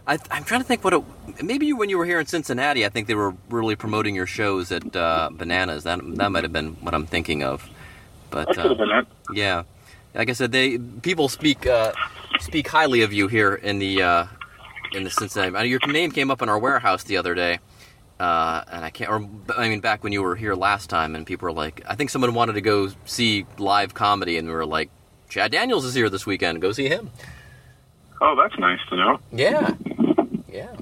I, 0.09 0.19
I'm 0.31 0.43
trying 0.43 0.63
to 0.63 0.67
think 0.67 0.83
what 0.83 0.95
it. 0.95 1.05
Maybe 1.43 1.73
when 1.75 1.91
you 1.91 1.99
were 1.99 2.07
here 2.07 2.19
in 2.19 2.25
Cincinnati, 2.25 2.87
I 2.87 2.89
think 2.89 3.09
they 3.09 3.15
were 3.15 3.35
really 3.51 3.77
promoting 3.77 4.15
your 4.15 4.27
shows 4.27 4.73
at 4.73 4.97
uh, 4.97 5.29
Bananas. 5.31 5.85
That 5.85 6.01
that 6.17 6.33
might 6.33 6.45
have 6.45 6.53
been 6.53 6.73
what 6.81 6.95
I'm 6.95 7.05
thinking 7.05 7.43
of. 7.43 7.69
But 8.31 8.49
That 8.49 8.57
could 8.57 8.79
have 8.79 8.91
uh, 8.91 9.03
yeah, 9.33 9.65
like 10.15 10.31
I 10.31 10.33
said, 10.33 10.51
they 10.51 10.79
people 10.79 11.29
speak 11.29 11.67
uh, 11.67 11.93
speak 12.41 12.69
highly 12.69 13.03
of 13.03 13.13
you 13.13 13.29
here 13.29 13.55
in 13.55 13.79
the 13.79 14.03
uh, 14.03 14.27
in 14.93 15.05
the 15.05 15.11
Cincinnati. 15.11 15.69
Your 15.69 15.81
name 15.87 16.11
came 16.11 16.31
up 16.31 16.41
in 16.41 16.49
our 16.49 16.59
warehouse 16.59 17.05
the 17.05 17.19
other 17.19 17.35
day. 17.35 17.59
Uh, 18.19 18.65
and 18.73 18.85
I 18.85 18.91
can't, 18.91 19.09
or 19.09 19.29
I 19.57 19.69
mean, 19.69 19.79
back 19.79 20.03
when 20.03 20.13
you 20.13 20.25
were 20.25 20.35
here 20.35 20.57
last 20.57 20.91
time, 20.91 21.15
and 21.15 21.25
people 21.25 21.47
were 21.47 21.53
like, 21.53 21.85
I 21.87 21.95
think 21.95 22.11
someone 22.11 22.35
wanted 22.35 22.55
to 22.55 22.61
go 22.61 22.89
see 23.05 23.47
live 23.59 23.95
comedy, 23.95 24.39
and 24.39 24.49
we 24.49 24.55
were 24.55 24.67
like, 24.67 24.91
Chad 25.29 25.53
Daniels 25.53 25.85
is 25.85 25.95
here 25.95 26.11
this 26.11 26.27
weekend, 26.27 26.61
go 26.61 26.73
see 26.73 26.89
him. 26.89 27.11
Oh, 28.21 28.35
that's 28.35 28.59
nice 28.59 28.81
to 28.89 28.97
know. 28.97 29.21
Yeah. 29.31 29.75
Yeah. 30.59 30.77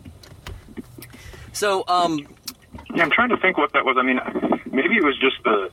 So, 1.53 1.85
um, 1.89 2.27
Yeah, 2.95 3.03
I'm 3.05 3.11
trying 3.11 3.29
to 3.31 3.37
think 3.39 3.59
what 3.59 3.73
that 3.73 3.85
was. 3.85 3.97
I 3.99 4.03
mean, 4.03 4.21
maybe 4.71 4.97
it 4.97 5.05
was 5.05 5.17
just 5.19 5.37
the 5.45 5.71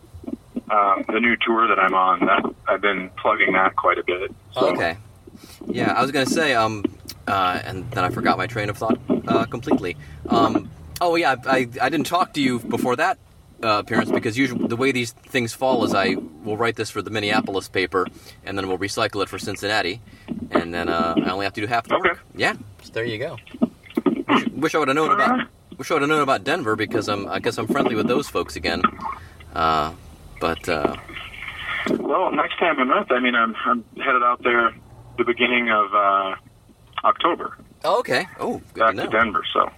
uh, 0.69 1.03
the 1.11 1.19
new 1.19 1.35
tour 1.45 1.67
that 1.67 1.79
I'm 1.79 1.93
on. 1.93 2.19
That 2.25 2.43
I've 2.67 2.81
been 2.81 3.09
plugging 3.21 3.53
that 3.53 3.75
quite 3.75 3.97
a 3.97 4.03
bit. 4.03 4.33
So, 4.53 4.71
okay. 4.73 4.97
Yeah, 5.67 5.91
I 5.93 6.01
was 6.01 6.11
gonna 6.11 6.25
say, 6.25 6.53
um, 6.53 6.83
uh, 7.27 7.59
and 7.63 7.89
then 7.91 8.03
I 8.03 8.09
forgot 8.09 8.37
my 8.37 8.47
train 8.47 8.69
of 8.69 8.77
thought 8.77 8.99
uh, 9.27 9.45
completely. 9.45 9.95
Um, 10.29 10.69
oh 11.01 11.15
yeah, 11.15 11.35
I, 11.45 11.67
I 11.81 11.89
didn't 11.89 12.05
talk 12.05 12.33
to 12.33 12.41
you 12.41 12.59
before 12.59 12.95
that 12.97 13.17
uh, 13.63 13.79
appearance 13.83 14.11
because 14.11 14.37
usually 14.37 14.67
the 14.67 14.75
way 14.75 14.91
these 14.91 15.11
things 15.11 15.53
fall 15.53 15.83
is 15.85 15.93
I 15.93 16.15
will 16.43 16.57
write 16.57 16.75
this 16.75 16.89
for 16.89 17.01
the 17.01 17.09
Minneapolis 17.09 17.67
paper 17.69 18.07
and 18.45 18.57
then 18.57 18.67
we'll 18.67 18.77
recycle 18.77 19.21
it 19.23 19.29
for 19.29 19.39
Cincinnati, 19.39 20.01
and 20.51 20.73
then 20.73 20.87
uh, 20.89 21.15
I 21.17 21.29
only 21.31 21.45
have 21.45 21.53
to 21.53 21.61
do 21.61 21.67
half 21.67 21.87
the 21.87 21.95
Okay. 21.95 22.09
work. 22.09 22.19
Yeah, 22.35 22.53
so 22.83 22.91
there 22.93 23.05
you 23.05 23.17
go. 23.17 23.37
Wish, 24.27 24.47
wish 24.51 24.75
I 24.75 24.79
would 24.79 24.87
have 24.87 24.95
known 24.95 25.11
about. 25.11 25.47
Wish 25.77 25.89
I 25.91 25.95
would 25.95 26.03
have 26.03 26.09
known 26.09 26.21
about 26.21 26.43
Denver 26.43 26.75
because 26.75 27.07
I'm. 27.09 27.27
I 27.27 27.39
guess 27.39 27.57
I'm 27.57 27.67
friendly 27.67 27.95
with 27.95 28.07
those 28.07 28.29
folks 28.29 28.55
again. 28.55 28.81
Uh, 29.53 29.93
but 30.39 30.67
uh, 30.67 30.95
Well, 31.89 32.31
next 32.31 32.57
time 32.59 32.79
I'm 32.79 32.91
out, 32.91 33.11
I 33.11 33.19
mean, 33.19 33.35
I'm, 33.35 33.55
I'm 33.65 33.83
headed 33.97 34.23
out 34.23 34.41
there 34.43 34.73
the 35.17 35.23
beginning 35.23 35.69
of 35.69 35.93
uh, 35.93 36.35
October 37.03 37.57
oh, 37.83 37.99
okay. 37.99 38.27
Oh, 38.39 38.61
good 38.73 38.79
back 38.79 38.95
to 38.95 39.03
to 39.03 39.09
Denver. 39.09 39.43
So 39.51 39.69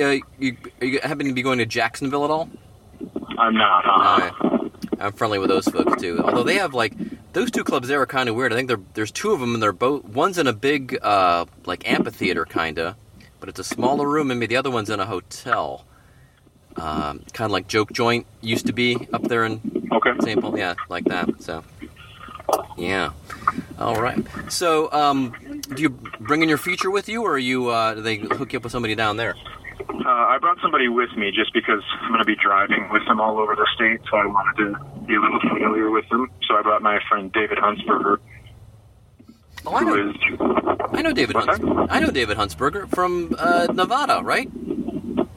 Uh, 0.00 0.16
you, 0.38 0.56
you 0.80 1.00
happen 1.02 1.26
to 1.26 1.32
be 1.32 1.42
going 1.42 1.58
to 1.58 1.66
Jacksonville 1.66 2.24
at 2.24 2.30
all? 2.30 2.50
I'm 3.38 3.54
not. 3.54 3.84
Uh, 3.86 3.90
Alright. 3.90 4.72
I'm 4.98 5.12
friendly 5.12 5.38
with 5.38 5.48
those 5.50 5.68
folks 5.68 6.00
too. 6.00 6.20
Although 6.24 6.42
they 6.42 6.56
have 6.56 6.72
like 6.74 6.94
those 7.32 7.50
two 7.50 7.64
clubs 7.64 7.88
there 7.88 8.00
are 8.00 8.06
kind 8.06 8.28
of 8.28 8.34
weird. 8.34 8.52
I 8.52 8.56
think 8.56 8.72
there's 8.94 9.10
two 9.12 9.32
of 9.32 9.40
them 9.40 9.54
and 9.54 9.62
they're 9.62 9.72
both 9.72 10.04
one's 10.04 10.38
in 10.38 10.46
a 10.46 10.52
big 10.52 10.98
uh, 11.02 11.44
like 11.66 11.88
amphitheater 11.90 12.44
kinda, 12.46 12.96
but 13.46 13.50
it's 13.50 13.70
a 13.70 13.74
smaller 13.74 14.08
room. 14.08 14.32
and 14.32 14.40
Maybe 14.40 14.48
the 14.54 14.56
other 14.56 14.72
one's 14.72 14.90
in 14.90 14.98
a 14.98 15.06
hotel. 15.06 15.84
Um, 16.74 17.22
kind 17.32 17.46
of 17.46 17.52
like 17.52 17.68
Joke 17.68 17.92
Joint 17.92 18.26
used 18.40 18.66
to 18.66 18.72
be 18.72 19.08
up 19.12 19.22
there 19.22 19.44
in 19.44 19.88
Okay. 19.92 20.10
St. 20.20 20.40
Paul. 20.42 20.58
Yeah, 20.58 20.74
like 20.88 21.04
that. 21.04 21.28
So 21.40 21.62
yeah. 22.76 23.10
All 23.78 24.02
right. 24.02 24.18
So 24.48 24.90
um, 24.92 25.62
do 25.74 25.80
you 25.80 25.90
bring 25.90 26.42
in 26.42 26.48
your 26.48 26.58
feature 26.58 26.90
with 26.90 27.08
you, 27.08 27.22
or 27.22 27.34
are 27.34 27.38
you 27.38 27.68
uh, 27.68 27.94
do 27.94 28.02
they 28.02 28.16
hook 28.16 28.52
you 28.52 28.58
up 28.58 28.64
with 28.64 28.72
somebody 28.72 28.94
down 28.96 29.16
there? 29.16 29.36
Uh, 29.88 30.08
I 30.08 30.38
brought 30.40 30.58
somebody 30.60 30.88
with 30.88 31.10
me 31.16 31.30
just 31.30 31.54
because 31.54 31.82
I'm 32.02 32.08
going 32.10 32.18
to 32.20 32.24
be 32.26 32.36
driving 32.36 32.88
with 32.92 33.06
them 33.06 33.20
all 33.20 33.38
over 33.38 33.54
the 33.54 33.66
state, 33.76 34.00
so 34.10 34.16
I 34.16 34.26
wanted 34.26 34.56
to 34.64 35.00
be 35.06 35.14
a 35.14 35.20
little 35.20 35.40
familiar 35.40 35.90
with 35.90 36.08
them. 36.08 36.28
So 36.48 36.56
I 36.56 36.62
brought 36.62 36.82
my 36.82 36.98
friend 37.08 37.32
David 37.32 37.58
Huntsberger, 37.58 38.18
Oh, 39.66 39.74
I 39.74 39.82
know. 39.82 40.14
I 40.92 41.02
know 41.02 41.12
David 41.12 41.36
Hunts. 41.36 41.90
I 41.90 42.00
know 42.00 42.10
David 42.10 42.36
Huntsberger 42.36 42.88
from 42.88 43.34
uh, 43.38 43.66
Nevada, 43.72 44.22
right? 44.22 44.48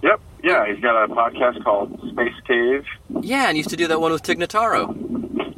Yep. 0.04 0.22
Yeah, 0.44 0.66
he's 0.72 0.80
got 0.82 1.04
a 1.04 1.08
podcast 1.08 1.64
called 1.64 2.00
Space 2.12 2.34
Cave. 2.48 2.86
Yeah, 3.22 3.48
and 3.50 3.58
used 3.58 3.70
to 3.72 3.76
do 3.76 3.88
that 3.88 4.00
one 4.00 4.12
with 4.12 4.22
Tig 4.24 4.38
Notaro. 4.38 4.96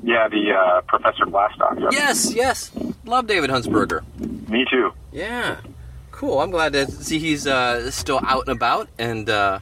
Yeah, 0.04 0.28
the 0.30 0.52
uh, 0.54 0.82
Professor 0.82 1.26
Blastoff. 1.26 1.80
Yep. 1.80 1.92
Yes, 1.92 2.34
yes. 2.34 2.72
Love 3.06 3.28
David 3.28 3.50
Huntsberger. 3.50 4.04
Me 4.50 4.66
too. 4.70 4.92
Yeah. 5.12 5.58
Cool. 6.12 6.40
I'm 6.40 6.52
glad 6.52 6.74
to 6.74 6.90
see 6.90 7.20
he's 7.20 7.46
uh, 7.48 7.92
still 7.92 8.20
out 8.26 8.48
and 8.48 8.56
about 8.56 8.88
and 8.98 9.30
uh, 9.30 9.60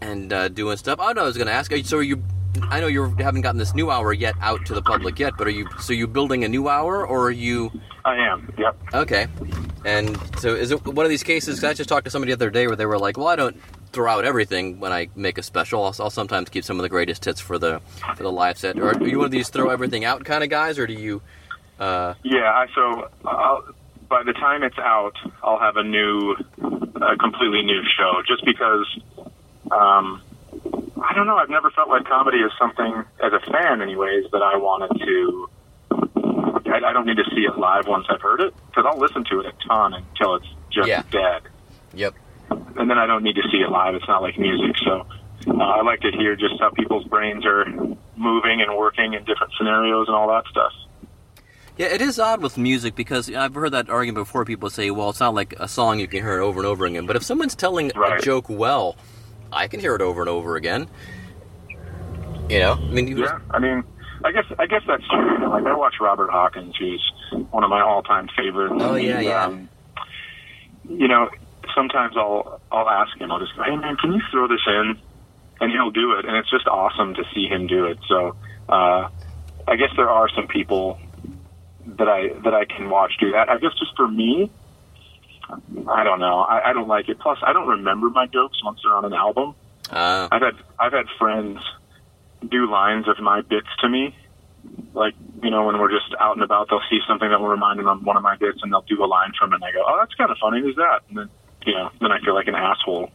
and 0.00 0.32
uh, 0.32 0.48
doing 0.48 0.76
stuff. 0.76 0.98
Oh 1.00 1.12
no, 1.12 1.22
I 1.22 1.24
was 1.24 1.36
going 1.36 1.46
to 1.46 1.52
ask. 1.52 1.72
So 1.84 1.98
are 1.98 2.02
you? 2.02 2.22
I 2.62 2.80
know 2.80 2.86
you 2.86 3.14
haven't 3.16 3.40
gotten 3.40 3.58
this 3.58 3.74
new 3.74 3.90
hour 3.90 4.12
yet 4.12 4.34
out 4.40 4.64
to 4.66 4.74
the 4.74 4.82
public 4.82 5.18
yet, 5.18 5.32
but 5.36 5.46
are 5.46 5.50
you? 5.50 5.66
So 5.80 5.92
you 5.92 6.06
building 6.06 6.44
a 6.44 6.48
new 6.48 6.68
hour, 6.68 7.06
or 7.06 7.26
are 7.26 7.30
you? 7.30 7.72
I 8.04 8.16
am. 8.16 8.52
Yep. 8.58 8.76
Okay. 8.94 9.26
And 9.84 10.18
so 10.38 10.48
is 10.54 10.70
it 10.70 10.84
one 10.86 11.04
of 11.04 11.10
these 11.10 11.22
cases? 11.22 11.60
'cause 11.60 11.70
I 11.70 11.74
just 11.74 11.88
talked 11.88 12.04
to 12.06 12.10
somebody 12.10 12.32
the 12.32 12.36
other 12.36 12.50
day 12.50 12.66
where 12.66 12.76
they 12.76 12.86
were 12.86 12.98
like, 12.98 13.16
"Well, 13.18 13.28
I 13.28 13.36
don't 13.36 13.56
throw 13.92 14.10
out 14.10 14.24
everything 14.24 14.80
when 14.80 14.92
I 14.92 15.08
make 15.14 15.36
a 15.38 15.42
special. 15.42 15.84
I'll, 15.84 15.94
I'll 16.00 16.10
sometimes 16.10 16.48
keep 16.48 16.64
some 16.64 16.78
of 16.78 16.82
the 16.82 16.88
greatest 16.88 17.24
hits 17.24 17.40
for 17.40 17.58
the 17.58 17.80
for 18.16 18.22
the 18.22 18.32
live 18.32 18.58
set." 18.58 18.78
Or 18.78 18.90
are 18.90 19.06
you 19.06 19.18
one 19.18 19.26
of 19.26 19.30
these 19.30 19.48
throw 19.50 19.68
everything 19.70 20.04
out 20.04 20.24
kind 20.24 20.42
of 20.42 20.50
guys, 20.50 20.78
or 20.78 20.86
do 20.86 20.94
you? 20.94 21.20
Uh, 21.78 22.14
Yeah. 22.22 22.50
I, 22.52 22.66
so 22.74 23.08
I'll, 23.24 23.64
by 24.08 24.22
the 24.22 24.32
time 24.32 24.62
it's 24.62 24.78
out, 24.78 25.16
I'll 25.42 25.58
have 25.58 25.76
a 25.76 25.82
new, 25.82 26.36
a 27.02 27.16
completely 27.16 27.62
new 27.62 27.82
show. 27.96 28.22
Just 28.26 28.44
because, 28.44 28.86
um, 29.70 30.22
I 31.02 31.12
don't 31.14 31.26
know. 31.26 31.36
I've 31.36 31.50
never 31.50 31.70
felt 31.70 31.88
like 31.88 32.04
comedy 32.06 32.38
is 32.38 32.52
something, 32.58 33.04
as 33.22 33.32
a 33.32 33.40
fan, 33.50 33.82
anyways, 33.82 34.30
that 34.32 34.42
I 34.42 34.56
wanted 34.56 34.98
to. 35.04 35.48
I, 36.66 36.80
I 36.88 36.92
don't 36.92 37.06
need 37.06 37.16
to 37.16 37.24
see 37.34 37.42
it 37.42 37.56
live 37.58 37.86
once 37.86 38.06
I've 38.10 38.20
heard 38.20 38.40
it 38.40 38.54
because 38.68 38.84
I'll 38.86 38.98
listen 38.98 39.24
to 39.30 39.40
it 39.40 39.46
a 39.46 39.52
ton 39.68 39.94
until 39.94 40.34
it's 40.36 40.46
just 40.70 40.88
Yeah. 40.88 41.02
dead. 41.10 41.42
yep. 41.92 42.14
and 42.50 42.90
then 42.90 42.98
I 42.98 43.06
don't 43.06 43.22
need 43.22 43.36
to 43.36 43.42
see 43.50 43.58
it 43.58 43.70
live. 43.70 43.94
It's 43.94 44.06
not 44.08 44.22
like 44.22 44.38
music, 44.38 44.76
so 44.84 45.06
uh, 45.48 45.54
I 45.62 45.82
like 45.82 46.00
to 46.00 46.10
hear 46.10 46.36
just 46.36 46.54
how 46.60 46.70
people's 46.70 47.04
brains 47.04 47.44
are 47.46 47.64
moving 48.16 48.60
and 48.60 48.76
working 48.76 49.14
in 49.14 49.24
different 49.24 49.52
scenarios 49.56 50.06
and 50.08 50.16
all 50.16 50.28
that 50.28 50.44
stuff. 50.50 50.72
Yeah, 51.76 51.86
it 51.86 52.00
is 52.00 52.18
odd 52.20 52.40
with 52.42 52.56
music 52.56 52.94
because 52.94 53.32
I've 53.34 53.54
heard 53.54 53.72
that 53.72 53.90
argument 53.90 54.26
before. 54.26 54.44
People 54.44 54.70
say, 54.70 54.90
"Well, 54.92 55.10
it's 55.10 55.18
not 55.20 55.34
like 55.34 55.54
a 55.58 55.66
song 55.66 55.98
you 55.98 56.06
can 56.06 56.20
hear 56.22 56.38
it 56.40 56.44
over 56.44 56.60
and 56.60 56.66
over 56.66 56.84
again." 56.86 57.06
But 57.06 57.16
if 57.16 57.24
someone's 57.24 57.56
telling 57.56 57.90
a 57.96 58.20
joke 58.20 58.46
well, 58.48 58.94
I 59.52 59.66
can 59.66 59.80
hear 59.80 59.96
it 59.96 60.00
over 60.02 60.20
and 60.20 60.28
over 60.30 60.54
again. 60.54 60.86
You 62.48 62.58
know, 62.60 62.72
I 62.74 62.90
mean, 62.92 63.08
you 63.08 63.22
Yeah, 63.24 63.38
I 63.50 63.58
mean, 63.58 63.82
I 64.24 64.32
guess 64.32 64.44
I 64.58 64.66
guess 64.66 64.82
that's 64.86 65.06
true. 65.08 65.48
Like 65.50 65.66
I 65.66 65.76
watch 65.76 65.96
Robert 66.00 66.30
Hawkins, 66.30 66.74
who's 66.78 67.12
one 67.50 67.62
of 67.62 67.70
my 67.70 67.82
all-time 67.82 68.28
favorites. 68.36 68.74
Oh, 68.78 68.94
yeah, 68.96 69.18
He's, 69.18 69.26
yeah. 69.28 69.44
Um, 69.44 69.68
you 70.88 71.08
know, 71.08 71.28
sometimes 71.74 72.16
I'll 72.16 72.60
I'll 72.72 72.88
ask 72.88 73.16
him. 73.18 73.30
I'll 73.30 73.38
just 73.38 73.54
go, 73.56 73.62
"Hey 73.62 73.76
man, 73.76 73.96
can 73.96 74.12
you 74.12 74.22
throw 74.30 74.48
this 74.48 74.60
in?" 74.66 74.98
And 75.60 75.70
he'll 75.70 75.90
do 75.90 76.12
it, 76.18 76.24
and 76.24 76.36
it's 76.36 76.50
just 76.50 76.66
awesome 76.66 77.14
to 77.14 77.22
see 77.34 77.46
him 77.46 77.66
do 77.68 77.84
it. 77.84 77.98
So, 78.08 78.34
uh, 78.68 79.08
I 79.68 79.76
guess 79.76 79.90
there 79.96 80.10
are 80.10 80.28
some 80.34 80.48
people 80.48 80.98
that 81.86 82.08
I 82.08 82.28
that 82.44 82.54
I 82.54 82.64
can 82.64 82.90
watch 82.90 83.12
do 83.20 83.30
that. 83.32 83.48
I 83.48 83.58
guess 83.58 83.72
just 83.78 83.94
for 83.96 84.08
me, 84.08 84.50
I 85.88 86.02
don't 86.02 86.18
know. 86.18 86.40
I, 86.40 86.70
I 86.70 86.72
don't 86.72 86.88
like 86.88 87.08
it. 87.08 87.18
Plus, 87.20 87.38
I 87.42 87.52
don't 87.52 87.68
remember 87.68 88.10
my 88.10 88.26
jokes 88.26 88.62
once 88.64 88.80
they're 88.82 88.94
on 88.94 89.04
an 89.04 89.12
album. 89.12 89.54
uh, 89.90 90.28
I've 90.32 90.42
had 90.42 90.54
I've 90.78 90.92
had 90.92 91.06
friends 91.18 91.60
do 92.50 92.70
lines 92.70 93.08
of 93.08 93.18
my 93.20 93.40
bits 93.42 93.68
to 93.80 93.88
me, 93.88 94.14
like 94.94 95.14
you 95.42 95.50
know 95.50 95.66
when 95.66 95.78
we're 95.78 95.90
just 95.90 96.14
out 96.20 96.36
and 96.36 96.42
about, 96.42 96.68
they'll 96.70 96.82
see 96.90 97.00
something 97.06 97.28
that 97.28 97.40
will 97.40 97.48
remind 97.48 97.78
them 97.78 97.88
of 97.88 98.02
one 98.04 98.16
of 98.16 98.22
my 98.22 98.36
bits, 98.36 98.60
and 98.62 98.72
they'll 98.72 98.82
do 98.82 99.02
a 99.04 99.06
line 99.06 99.32
from 99.38 99.52
it, 99.52 99.56
and 99.56 99.64
I 99.64 99.72
go, 99.72 99.82
"Oh, 99.86 99.96
that's 99.98 100.14
kind 100.14 100.30
of 100.30 100.38
funny. 100.38 100.60
Who's 100.60 100.76
that?" 100.76 101.00
And 101.08 101.18
then 101.18 101.30
you 101.66 101.74
know, 101.74 101.90
then 102.00 102.12
I 102.12 102.20
feel 102.20 102.34
like 102.34 102.46
an 102.46 102.54
asshole. 102.54 103.10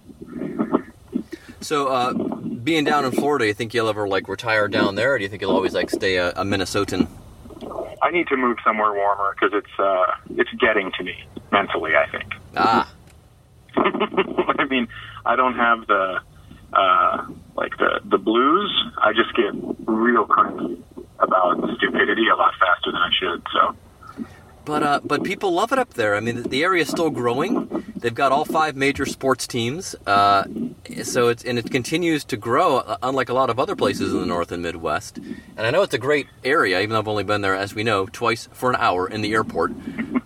so 1.61 1.87
uh, 1.87 2.13
being 2.13 2.83
down 2.83 3.05
in 3.05 3.11
Florida, 3.11 3.47
you 3.47 3.53
think 3.53 3.73
you'll 3.73 3.89
ever 3.89 4.07
like 4.07 4.27
retire 4.27 4.67
down 4.67 4.95
there, 4.95 5.13
or 5.13 5.17
do 5.17 5.23
you 5.23 5.29
think 5.29 5.41
you'll 5.41 5.55
always 5.55 5.73
like 5.73 5.89
stay 5.89 6.17
a, 6.17 6.29
a 6.31 6.43
Minnesotan? 6.43 7.07
I 8.01 8.11
need 8.11 8.27
to 8.27 8.37
move 8.37 8.57
somewhere 8.63 8.93
warmer 8.93 9.35
because 9.35 9.51
it's 9.53 9.79
uh, 9.79 10.15
it's 10.35 10.51
getting 10.59 10.91
to 10.97 11.03
me 11.03 11.23
mentally. 11.51 11.95
I 11.95 12.09
think. 12.09 12.33
Ah. 12.55 12.91
I 13.77 14.65
mean, 14.65 14.87
I 15.25 15.35
don't 15.35 15.55
have 15.55 15.87
the 15.87 16.19
uh, 16.73 17.25
like 17.59 17.77
the 17.77 17.99
the 18.05 18.17
blues. 18.17 18.71
I 18.97 19.11
just 19.13 19.35
get 19.35 19.51
real 19.85 20.25
cranky 20.25 20.81
about 21.19 21.57
stupidity 21.77 22.27
a 22.33 22.35
lot 22.35 22.53
faster 22.59 22.91
than 22.93 23.01
I 23.01 23.11
should. 23.19 23.41
So 23.53 23.61
But 24.65 24.83
uh, 24.83 24.99
but 25.03 25.23
people 25.23 25.51
love 25.53 25.71
it 25.73 25.79
up 25.79 25.93
there. 25.93 26.15
I 26.15 26.21
mean, 26.21 26.43
the 26.43 26.63
area 26.63 26.83
is 26.83 26.89
still 26.89 27.09
growing. 27.09 27.51
They've 27.97 28.15
got 28.15 28.31
all 28.31 28.45
five 28.45 28.77
major 28.77 29.05
sports 29.05 29.45
teams, 29.45 29.93
uh, 30.07 30.45
so 31.03 31.27
it's 31.27 31.43
and 31.43 31.59
it 31.59 31.69
continues 31.69 32.23
to 32.25 32.37
grow, 32.37 32.77
uh, 32.77 32.97
unlike 33.03 33.29
a 33.29 33.33
lot 33.33 33.49
of 33.49 33.59
other 33.59 33.75
places 33.75 34.13
in 34.13 34.19
the 34.21 34.25
North 34.25 34.51
and 34.53 34.63
Midwest. 34.63 35.17
And 35.17 35.67
I 35.67 35.71
know 35.71 35.81
it's 35.81 35.93
a 35.93 36.03
great 36.09 36.27
area, 36.45 36.79
even 36.79 36.91
though 36.91 36.99
I've 36.99 37.07
only 37.09 37.25
been 37.25 37.41
there, 37.41 37.55
as 37.55 37.75
we 37.75 37.83
know, 37.83 38.05
twice 38.05 38.47
for 38.53 38.69
an 38.69 38.77
hour 38.77 39.09
in 39.09 39.21
the 39.21 39.33
airport. 39.33 39.73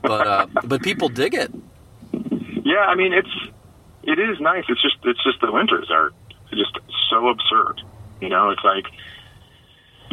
But 0.03 0.27
uh, 0.27 0.45
but 0.63 0.83
people 0.83 1.09
dig 1.09 1.33
it. 1.33 1.51
yeah, 2.63 2.85
I 2.85 2.95
mean 2.95 3.13
it's 3.13 3.35
it 4.03 4.19
is 4.19 4.39
nice. 4.39 4.65
It's 4.69 4.81
just 4.81 4.97
it's 5.03 5.23
just 5.23 5.39
the 5.41 5.51
winters 5.51 5.89
are 5.89 6.11
just 6.55 6.77
so 7.09 7.29
absurd. 7.29 7.81
You 8.21 8.29
know, 8.29 8.49
it's 8.51 8.63
like 8.63 8.85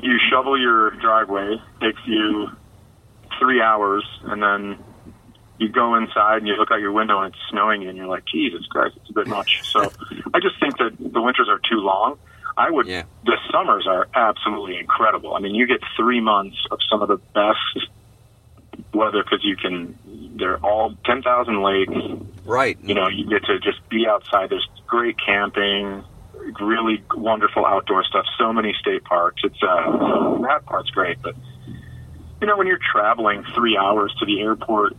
you 0.03 0.19
shovel 0.31 0.61
your 0.61 0.91
driveway, 0.91 1.57
takes 1.81 2.01
you 2.07 2.49
three 3.39 3.61
hours, 3.63 4.05
and 4.25 4.43
then 4.43 4.79
you 5.59 5.69
go 5.69 5.95
inside 5.95 6.39
and 6.39 6.49
you 6.49 6.55
look 6.55 6.71
out 6.71 6.81
your 6.81 6.93
window 6.93 7.21
and 7.21 7.35
it's 7.35 7.43
snowing 7.51 7.87
and 7.87 7.97
you're 7.97 8.07
like, 8.07 8.25
Jesus 8.25 8.67
Christ, 8.67 8.97
it's 8.97 9.11
a 9.11 9.13
bit 9.13 9.27
much. 9.27 9.61
So 9.71 9.93
I 10.33 10.41
just 10.41 10.59
think 10.59 10.79
that 10.79 10.97
the 10.99 11.21
winters 11.21 11.49
are 11.49 11.59
too 11.59 11.81
long. 11.81 12.19
I 12.57 12.71
would. 12.71 12.87
Yeah. 12.87 13.05
The 13.25 13.37
summers 13.53 13.87
are 13.87 14.09
absolutely 14.15 14.79
incredible. 14.79 15.35
I 15.35 15.41
mean, 15.41 15.55
you 15.55 15.67
get 15.67 15.81
three 15.97 16.21
months 16.21 16.57
of 16.71 16.79
some 16.91 17.03
of 17.03 17.09
the 17.09 17.19
best 17.35 17.89
weather 18.93 19.23
because 19.23 19.45
you 19.45 19.57
can. 19.57 19.99
They're 20.37 20.59
all 20.59 20.95
ten 21.05 21.23
thousand 21.23 21.63
lakes. 21.63 21.93
Right. 22.45 22.79
You 22.83 22.95
know, 22.95 23.09
you 23.09 23.29
get 23.29 23.45
to 23.45 23.61
just 23.61 23.87
be 23.89 24.07
outside. 24.07 24.51
There's 24.51 24.69
great 24.87 25.17
camping, 25.25 26.05
really 26.61 27.03
wonderful 27.15 27.65
outdoor 27.67 28.05
stuff. 28.05 28.25
So 28.39 28.53
many 28.53 28.75
state 28.81 29.05
parks. 29.05 29.43
It's 29.45 29.63
uh, 29.63 30.39
that 30.43 30.65
part's 30.67 30.91
great. 30.91 31.21
But 31.23 31.35
you 32.41 32.47
know, 32.47 32.57
when 32.57 32.67
you're 32.67 32.81
traveling 32.93 33.45
three 33.55 33.77
hours 33.77 34.15
to 34.21 34.27
the 34.27 34.41
airport 34.41 34.97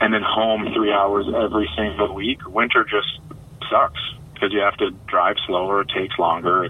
and 0.00 0.12
then 0.14 0.22
home 0.22 0.72
three 0.74 0.92
hours 0.92 1.26
every 1.34 1.68
single 1.76 2.14
week, 2.14 2.46
winter 2.48 2.84
just 2.84 3.20
sucks 3.70 4.00
because 4.34 4.52
you 4.52 4.60
have 4.60 4.76
to 4.76 4.90
drive 5.06 5.36
slower. 5.46 5.80
It 5.82 5.88
takes 5.88 6.18
longer. 6.18 6.68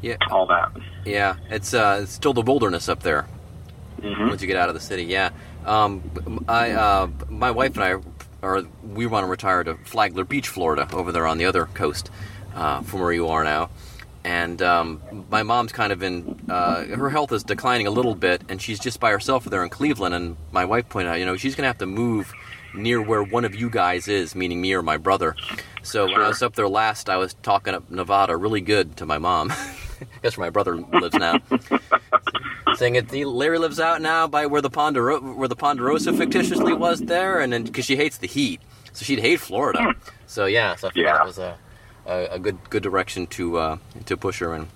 Yeah. 0.00 0.16
All 0.30 0.46
that. 0.46 0.72
Yeah. 1.04 1.36
It's 1.50 1.74
uh, 1.74 2.00
it's 2.02 2.12
still 2.12 2.32
the 2.32 2.42
wilderness 2.42 2.88
up 2.88 3.02
there. 3.02 3.26
hmm 4.00 4.28
once 4.28 4.40
you 4.40 4.48
get 4.48 4.56
out 4.56 4.68
of 4.68 4.74
the 4.74 4.80
city. 4.80 5.04
Yeah, 5.04 5.30
um, 5.64 6.44
I, 6.48 6.70
uh, 6.72 7.08
my 7.28 7.52
wife 7.52 7.76
and 7.76 7.84
I 7.84 7.94
are 8.42 8.62
we 8.82 9.06
want 9.06 9.24
to 9.24 9.28
retire 9.28 9.64
to 9.64 9.76
Flagler 9.76 10.24
Beach, 10.24 10.48
Florida, 10.48 10.88
over 10.92 11.12
there 11.12 11.26
on 11.26 11.38
the 11.38 11.44
other 11.44 11.66
coast 11.66 12.10
uh, 12.54 12.82
from 12.82 13.00
where 13.00 13.12
you 13.12 13.28
are 13.28 13.44
now. 13.44 13.70
And 14.24 14.62
um, 14.62 15.26
my 15.30 15.42
mom's 15.42 15.72
kind 15.72 15.92
of 15.92 16.02
in 16.02 16.40
uh, 16.48 16.84
her 16.84 17.10
health 17.10 17.32
is 17.32 17.42
declining 17.42 17.86
a 17.86 17.90
little 17.90 18.14
bit, 18.14 18.42
and 18.48 18.62
she's 18.62 18.78
just 18.78 19.00
by 19.00 19.10
herself 19.10 19.42
over 19.42 19.50
there 19.50 19.64
in 19.64 19.70
Cleveland. 19.70 20.14
And 20.14 20.36
my 20.52 20.64
wife 20.64 20.88
pointed 20.88 21.10
out, 21.10 21.18
you 21.18 21.26
know, 21.26 21.36
she's 21.36 21.54
going 21.56 21.64
to 21.64 21.68
have 21.68 21.78
to 21.78 21.86
move 21.86 22.32
near 22.74 23.02
where 23.02 23.22
one 23.22 23.44
of 23.44 23.54
you 23.54 23.68
guys 23.68 24.08
is, 24.08 24.34
meaning 24.34 24.60
me 24.60 24.74
or 24.74 24.82
my 24.82 24.96
brother. 24.96 25.34
So 25.82 26.06
when 26.06 26.20
I 26.20 26.28
was 26.28 26.42
up 26.42 26.54
there 26.54 26.68
last, 26.68 27.08
I 27.08 27.16
was 27.16 27.34
talking 27.34 27.74
up 27.74 27.90
Nevada 27.90 28.36
really 28.36 28.60
good 28.60 28.96
to 28.98 29.06
my 29.06 29.18
mom. 29.18 29.52
Guess 30.22 30.36
where 30.36 30.46
my 30.46 30.50
brother 30.50 30.76
lives 30.76 31.14
now 31.14 31.38
saying 32.82 32.96
it. 32.96 33.08
the- 33.10 33.24
Larry 33.26 33.58
lives 33.58 33.78
out 33.78 34.02
now 34.02 34.26
by 34.26 34.46
where 34.46 34.60
the 34.60 34.70
Pondero- 34.70 35.36
where 35.36 35.46
the 35.46 35.54
Ponderosa 35.54 36.12
fictitiously 36.12 36.72
was 36.72 36.98
there, 37.00 37.38
and 37.40 37.52
then 37.52 37.62
because 37.62 37.84
she 37.84 37.94
hates 37.96 38.18
the 38.18 38.26
heat, 38.26 38.60
so 38.92 39.04
she'd 39.04 39.20
hate 39.20 39.38
Florida. 39.40 39.94
So 40.26 40.46
yeah, 40.46 40.74
so 40.74 40.88
I 40.88 40.90
Yeah. 40.96 41.12
that 41.12 41.24
was 41.26 41.38
a, 41.38 41.56
a 42.06 42.26
a 42.32 42.38
good 42.40 42.58
good 42.70 42.82
direction 42.82 43.26
to 43.38 43.58
uh, 43.58 43.76
to 44.06 44.16
push 44.16 44.40
her 44.40 44.52
in. 44.54 44.66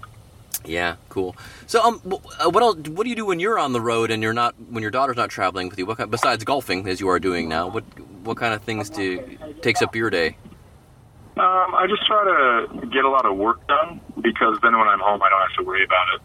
Yeah, 0.65 0.97
cool. 1.09 1.35
So 1.67 1.83
um, 1.83 2.01
uh, 2.41 2.51
what 2.51 2.63
else, 2.63 2.77
what 2.89 3.05
do 3.05 3.11
you 3.11 3.17
do 3.17 3.25
when 3.27 3.41
you're 3.41 3.59
on 3.59 3.73
the 3.73 3.81
road 3.81 4.11
and 4.13 4.23
you're 4.23 4.33
not 4.33 4.55
when 4.71 4.83
your 4.83 4.91
daughter's 4.93 5.17
not 5.17 5.31
traveling 5.31 5.69
with 5.69 5.79
you? 5.79 5.87
What 5.87 5.99
kind, 5.99 6.11
besides 6.11 6.45
golfing, 6.45 6.87
as 6.89 7.01
you 7.01 7.09
are 7.09 7.19
doing 7.19 7.49
now? 7.49 7.67
What 7.69 7.85
what 8.23 8.37
kind 8.37 8.55
of 8.55 8.63
things 8.63 8.89
do 8.91 9.37
takes 9.63 9.83
up 9.83 9.97
your 9.97 10.11
day? 10.11 10.37
Um, 11.37 11.75
I 11.75 11.87
just 11.89 12.07
try 12.07 12.23
to 12.25 12.87
get 12.87 13.05
a 13.05 13.11
lot 13.11 13.27
of 13.27 13.37
work 13.37 13.67
done 13.67 14.01
because 14.23 14.57
then 14.63 14.79
when 14.79 14.87
I'm 14.89 15.01
home, 15.01 15.21
I 15.23 15.29
don't 15.29 15.41
have 15.41 15.57
to 15.59 15.65
worry 15.65 15.85
about 15.85 16.07
it. 16.15 16.21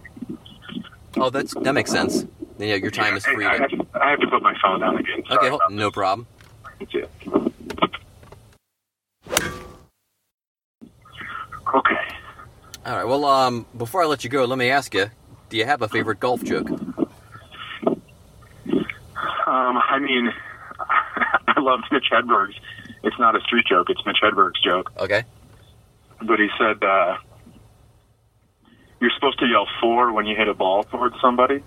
Oh, 1.17 1.29
that's 1.29 1.53
that 1.61 1.73
makes 1.73 1.91
sense. 1.91 2.25
Then, 2.57 2.69
yeah, 2.69 2.75
your 2.75 2.91
time 2.91 3.15
is 3.17 3.25
Hey, 3.25 3.33
free. 3.33 3.45
I, 3.45 3.57
have 3.57 3.69
to, 3.69 3.87
I 4.01 4.09
have 4.11 4.19
to 4.19 4.27
put 4.27 4.41
my 4.41 4.55
phone 4.61 4.79
down 4.79 4.97
again. 4.97 5.23
Sorry 5.27 5.37
okay, 5.39 5.49
hold- 5.49 5.61
no 5.71 5.91
problem. 5.91 6.27
this. 6.79 6.89
It. 6.93 7.09
Okay. 11.73 11.95
All 12.85 12.95
right. 12.95 13.05
Well, 13.07 13.25
um, 13.25 13.65
before 13.77 14.03
I 14.03 14.05
let 14.05 14.23
you 14.23 14.29
go, 14.29 14.45
let 14.45 14.57
me 14.57 14.69
ask 14.69 14.93
you: 14.93 15.09
Do 15.49 15.57
you 15.57 15.65
have 15.65 15.81
a 15.81 15.87
favorite 15.87 16.19
golf 16.19 16.43
joke? 16.43 16.69
Um, 16.69 16.97
I 19.45 19.99
mean, 19.99 20.31
I 20.79 21.59
love 21.59 21.81
Mitch 21.91 22.05
Hedberg's. 22.11 22.55
It's 23.03 23.17
not 23.19 23.35
a 23.35 23.41
street 23.41 23.65
joke. 23.67 23.89
It's 23.89 24.05
Mitch 24.05 24.17
Hedberg's 24.23 24.59
joke. 24.61 24.91
Okay. 24.97 25.23
But 26.21 26.39
he 26.39 26.49
said 26.57 26.83
uh, 26.83 27.17
you're 29.01 29.11
supposed 29.15 29.39
to 29.39 29.45
yell 29.47 29.67
four 29.81 30.13
when 30.13 30.25
you 30.25 30.35
hit 30.37 30.47
a 30.47 30.53
ball 30.53 30.83
towards 30.85 31.19
somebody. 31.19 31.61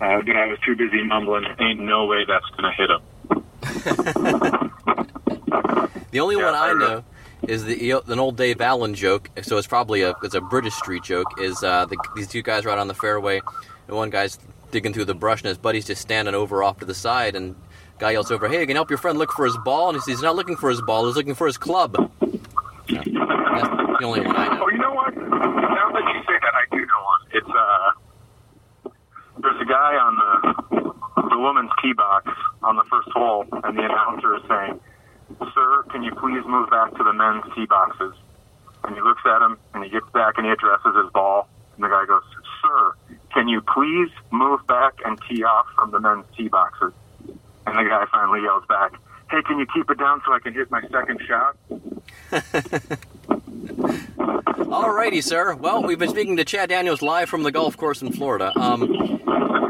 Uh, 0.00 0.04
I 0.04 0.46
was 0.46 0.58
too 0.64 0.76
busy 0.76 1.02
mumbling. 1.04 1.44
Ain't 1.58 1.80
no 1.80 2.06
way 2.06 2.24
that's 2.26 2.46
gonna 2.56 2.72
hit 2.72 2.90
him. 2.90 4.70
The 6.10 6.20
only 6.20 6.36
Yeah, 6.36 6.44
one 6.44 6.54
I 6.54 6.68
I 6.68 6.72
know. 6.74 6.78
know 6.78 7.04
is 7.48 7.64
the 7.64 7.90
an 8.06 8.20
old 8.20 8.36
Dave 8.36 8.60
Allen 8.60 8.94
joke. 8.94 9.30
So 9.42 9.58
it's 9.58 9.66
probably 9.66 10.02
a 10.02 10.14
it's 10.22 10.34
a 10.36 10.40
British 10.40 10.74
street 10.74 11.02
joke. 11.02 11.26
Is 11.40 11.62
uh, 11.64 11.86
the, 11.86 11.96
these 12.14 12.28
two 12.28 12.40
guys 12.42 12.64
are 12.64 12.70
out 12.70 12.78
on 12.78 12.86
the 12.86 12.94
fairway, 12.94 13.40
and 13.88 13.96
one 13.96 14.10
guy's 14.10 14.38
digging 14.70 14.92
through 14.92 15.06
the 15.06 15.14
brush, 15.14 15.40
and 15.40 15.48
his 15.48 15.58
buddy's 15.58 15.86
just 15.86 16.00
standing 16.02 16.34
over 16.34 16.62
off 16.62 16.78
to 16.78 16.84
the 16.84 16.94
side, 16.94 17.34
and 17.34 17.56
guy 17.98 18.12
yells 18.12 18.30
over, 18.30 18.46
"Hey, 18.48 18.60
you 18.60 18.66
can 18.66 18.76
help 18.76 18.90
your 18.90 18.98
friend 18.98 19.18
look 19.18 19.32
for 19.32 19.44
his 19.44 19.56
ball," 19.64 19.88
and 19.88 19.96
he 19.96 20.00
says, 20.02 20.06
"He's 20.18 20.22
not 20.22 20.36
looking 20.36 20.54
for 20.56 20.70
his 20.70 20.80
ball. 20.82 21.04
He's 21.06 21.16
looking 21.16 21.34
for 21.34 21.48
his 21.48 21.58
club." 21.58 21.96
Yeah. 22.88 23.02
That's 23.04 23.98
the 23.98 24.04
only 24.04 24.20
one 24.20 24.36
I 24.36 24.54
know. 24.56 24.63
What? 25.04 25.16
Now 25.16 25.92
that 25.92 26.04
you 26.14 26.20
say 26.24 26.38
that, 26.40 26.54
I 26.54 26.64
do 26.70 26.78
know 26.78 27.02
one. 27.04 27.20
It's 27.32 27.48
uh, 27.52 27.90
there's 29.42 29.60
a 29.60 29.66
guy 29.66 29.96
on 30.00 30.16
the 30.16 31.28
the 31.28 31.38
woman's 31.38 31.70
tee 31.82 31.92
box 31.92 32.30
on 32.62 32.76
the 32.76 32.84
first 32.84 33.10
hole, 33.10 33.44
and 33.64 33.76
the 33.76 33.84
announcer 33.84 34.34
is 34.36 34.42
saying, 34.48 34.80
"Sir, 35.52 35.84
can 35.90 36.04
you 36.04 36.14
please 36.14 36.42
move 36.46 36.70
back 36.70 36.96
to 36.96 37.04
the 37.04 37.12
men's 37.12 37.44
tee 37.54 37.66
boxes?" 37.66 38.14
And 38.84 38.94
he 38.94 39.02
looks 39.02 39.20
at 39.26 39.42
him, 39.42 39.58
and 39.74 39.84
he 39.84 39.90
gets 39.90 40.08
back 40.14 40.38
and 40.38 40.46
he 40.46 40.52
addresses 40.52 40.96
his 40.96 41.12
ball, 41.12 41.48
and 41.76 41.84
the 41.84 41.88
guy 41.88 42.06
goes, 42.06 42.24
"Sir, 42.62 42.94
can 43.34 43.46
you 43.46 43.60
please 43.60 44.08
move 44.30 44.66
back 44.66 44.94
and 45.04 45.20
tee 45.28 45.44
off 45.44 45.66
from 45.74 45.90
the 45.90 46.00
men's 46.00 46.24
tee 46.34 46.48
boxes?" 46.48 46.94
And 47.66 47.76
the 47.76 47.84
guy 47.84 48.06
finally 48.10 48.40
yells 48.40 48.64
back, 48.70 48.92
"Hey, 49.30 49.42
can 49.42 49.58
you 49.58 49.66
keep 49.66 49.90
it 49.90 49.98
down 49.98 50.22
so 50.24 50.32
I 50.32 50.38
can 50.38 50.54
hit 50.54 50.70
my 50.70 50.80
second 50.88 51.20
shot?" 51.28 51.56
Alrighty, 54.82 55.22
sir. 55.22 55.54
Well, 55.54 55.82
we've 55.84 55.98
been 55.98 56.08
speaking 56.10 56.36
to 56.38 56.44
Chad 56.44 56.68
Daniels 56.68 57.00
live 57.00 57.28
from 57.28 57.42
the 57.44 57.52
golf 57.52 57.76
course 57.76 58.02
in 58.02 58.12
Florida. 58.12 58.52
Um, 58.58 59.20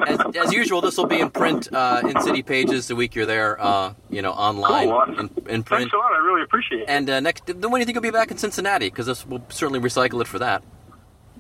as, 0.07 0.19
as 0.47 0.53
usual, 0.53 0.81
this 0.81 0.97
will 0.97 1.07
be 1.07 1.21
in 1.21 1.31
print 1.31 1.69
uh, 1.73 2.01
in 2.05 2.19
city 2.23 2.43
pages 2.43 2.88
the 2.88 2.97
week 2.97 3.14
you're 3.14 3.27
there. 3.27 3.61
Uh, 3.61 3.93
you 4.09 4.23
know, 4.23 4.33
online 4.33 4.88
Cool. 4.88 5.03
in, 5.03 5.19
in 5.49 5.62
print. 5.62 5.67
Thanks 5.69 5.93
a 5.93 5.97
lot. 5.99 6.12
I 6.12 6.19
really 6.25 6.43
appreciate 6.43 6.81
it. 6.83 6.88
And 6.88 7.11
uh, 7.11 7.21
next, 7.21 7.47
when 7.47 7.61
do 7.61 7.79
you 7.79 7.85
think 7.85 7.95
you'll 7.95 8.03
be 8.03 8.11
back 8.11 8.31
in 8.31 8.38
Cincinnati? 8.38 8.87
Because 8.88 9.07
this 9.07 9.27
will 9.27 9.45
certainly 9.51 9.81
recycle 9.81 10.21
it 10.23 10.27
for 10.27 10.38
that. 10.38 10.62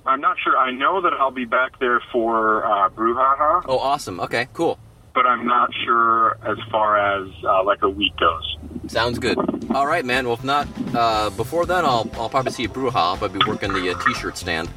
I'm 0.06 0.20
not 0.20 0.36
sure. 0.44 0.58
I 0.58 0.70
know 0.70 1.00
that 1.00 1.14
I'll 1.14 1.30
be 1.30 1.46
back 1.46 1.78
there 1.78 2.02
for 2.12 2.66
uh, 2.66 2.90
Brouhaha, 2.90 3.64
Oh, 3.66 3.78
awesome. 3.78 4.20
Okay, 4.20 4.48
cool. 4.52 4.78
but 5.14 5.24
I'm 5.24 5.46
not 5.46 5.70
sure 5.86 6.36
as 6.46 6.58
far 6.70 6.98
as 6.98 7.32
uh, 7.42 7.64
like 7.64 7.80
a 7.82 7.88
week 7.88 8.14
goes. 8.18 8.58
Sounds 8.88 9.18
good. 9.18 9.38
All 9.74 9.88
right, 9.88 10.04
man. 10.04 10.24
Well, 10.26 10.34
if 10.34 10.44
not 10.44 10.68
uh, 10.94 11.30
before 11.30 11.66
then, 11.66 11.84
I'll 11.84 12.08
I'll 12.14 12.30
probably 12.30 12.52
see 12.52 12.62
you 12.62 12.68
at 12.68 12.74
Brouhaha. 12.74 12.94
I'll 12.94 13.16
probably 13.16 13.40
be 13.40 13.44
working 13.50 13.72
the 13.72 13.90
uh, 13.90 13.98
t-shirt 14.04 14.38
stand. 14.38 14.68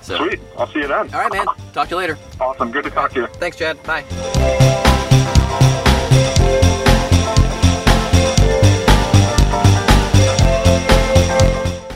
So, 0.00 0.16
Sweet. 0.16 0.40
I'll 0.56 0.66
see 0.66 0.78
you 0.78 0.88
then. 0.88 1.12
all 1.12 1.20
right, 1.20 1.30
man. 1.30 1.46
Talk 1.74 1.88
to 1.88 1.94
you 1.94 1.96
later. 1.98 2.18
Awesome. 2.40 2.70
Good 2.72 2.84
to 2.84 2.90
talk 2.90 3.12
to 3.12 3.20
you. 3.20 3.26
Thanks, 3.34 3.58
Chad. 3.58 3.82
Bye. 3.82 4.02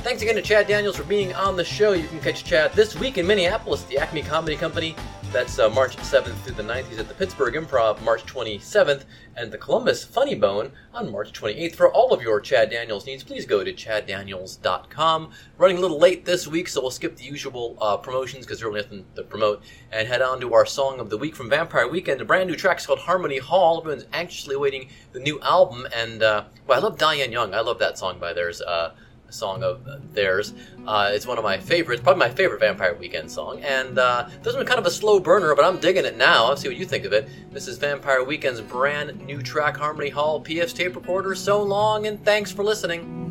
Thanks 0.03 0.23
again 0.23 0.35
to 0.35 0.43
Chad 0.43 0.67
Daniels 0.67 0.97
for 0.97 1.05
being 1.05 1.35
on 1.35 1.57
the 1.57 1.65
show. 1.65 1.93
You 1.93 2.07
can 2.07 2.21
catch 2.21 2.45
Chad 2.45 2.75
this 2.75 2.95
week 2.95 3.17
in 3.17 3.27
Minneapolis 3.27 3.85
at 3.85 3.89
the 3.89 3.99
Acme 3.99 4.21
Comedy 4.23 4.57
Company 4.57 4.95
That's 5.35 5.59
uh, 5.59 5.69
March 5.69 5.97
7th 5.97 6.37
through 6.45 6.55
the 6.55 6.63
9th. 6.63 6.87
He's 6.87 7.01
at 7.01 7.09
the 7.09 7.15
Pittsburgh 7.15 7.55
Improv 7.55 8.01
March 8.03 8.25
27th 8.25 9.03
and 9.37 9.51
the 9.51 9.59
Columbus 9.59 10.05
Funny 10.05 10.37
Bone 10.37 10.71
on 10.93 11.11
March 11.11 11.33
28th. 11.33 11.75
For 11.75 11.93
all 11.93 12.13
of 12.13 12.23
your 12.23 12.41
Chad 12.41 12.71
Daniels 12.71 13.05
needs, 13.05 13.25
please 13.25 13.45
go 13.45 13.65
to 13.65 13.73
chaddaniels.com. 13.73 15.33
Running 15.59 15.79
a 15.79 15.81
little 15.81 15.99
late 15.99 16.25
this 16.25 16.47
week, 16.47 16.69
so 16.69 16.81
we'll 16.81 16.93
skip 16.93 17.17
the 17.17 17.25
usual 17.25 17.77
uh, 17.81 17.97
promotions 17.97 18.47
because 18.47 18.61
there's 18.61 18.71
really 18.71 18.83
nothing 18.83 19.07
to 19.17 19.25
promote 19.25 19.65
and 19.91 20.07
head 20.07 20.23
on 20.23 20.41
to 20.41 20.55
our 20.55 20.65
song 20.65 21.01
of 21.01 21.11
the 21.11 21.19
week 21.19 21.35
from 21.35 21.51
Vampire 21.51 21.89
Weekend. 21.89 22.21
A 22.21 22.25
brand 22.25 22.49
new 22.49 22.55
track 22.55 22.79
is 22.79 22.87
called 22.87 23.01
Harmony 23.01 23.39
Hall. 23.39 23.81
Everyone's 23.81 24.07
anxiously 24.13 24.55
awaiting 24.55 24.89
the 25.11 25.19
new 25.19 25.41
album, 25.41 25.85
and 25.93 26.23
uh, 26.23 26.45
well, 26.69 26.79
I 26.79 26.81
love 26.81 26.97
Diane 26.97 27.33
Young. 27.33 27.55
I 27.55 27.61
love 27.61 27.81
that 27.81 27.99
song 27.99 28.21
by 28.21 28.35
theirs. 28.35 28.63
Uh, 28.63 28.95
song 29.35 29.63
of 29.63 30.15
theirs. 30.15 30.55
Uh, 30.87 31.11
it's 31.13 31.27
one 31.27 31.39
of 31.39 31.45
my 31.45 31.59
favorites, 31.59 32.03
probably 32.03 32.21
my 32.21 32.31
favorite 32.31 32.61
Vampire 32.61 32.95
Weekend 32.95 33.31
song. 33.31 33.61
And 33.63 33.99
uh, 33.99 34.29
this 34.43 34.55
one's 34.55 34.69
kind 34.69 34.79
of 34.79 34.87
a 34.87 34.91
slow 34.91 35.19
burner, 35.21 35.55
but 35.55 35.65
I'm 35.65 35.79
digging 35.79 36.05
it 36.05 36.17
now. 36.17 36.47
I'll 36.47 36.57
see 36.57 36.69
what 36.69 36.77
you 36.77 36.87
think 36.87 37.05
of 37.05 37.13
it. 37.13 37.29
This 37.53 37.69
is 37.69 37.79
Vampire 37.79 38.23
Weekend's 38.25 38.61
brand 38.61 39.21
new 39.27 39.43
track, 39.43 39.77
Harmony 39.77 40.11
Hall 40.11 40.41
PF's 40.41 40.73
tape 40.73 40.95
recorder. 40.97 41.35
So 41.35 41.63
long, 41.63 42.07
and 42.07 42.25
thanks 42.25 42.53
for 42.53 42.65
listening. 42.65 43.31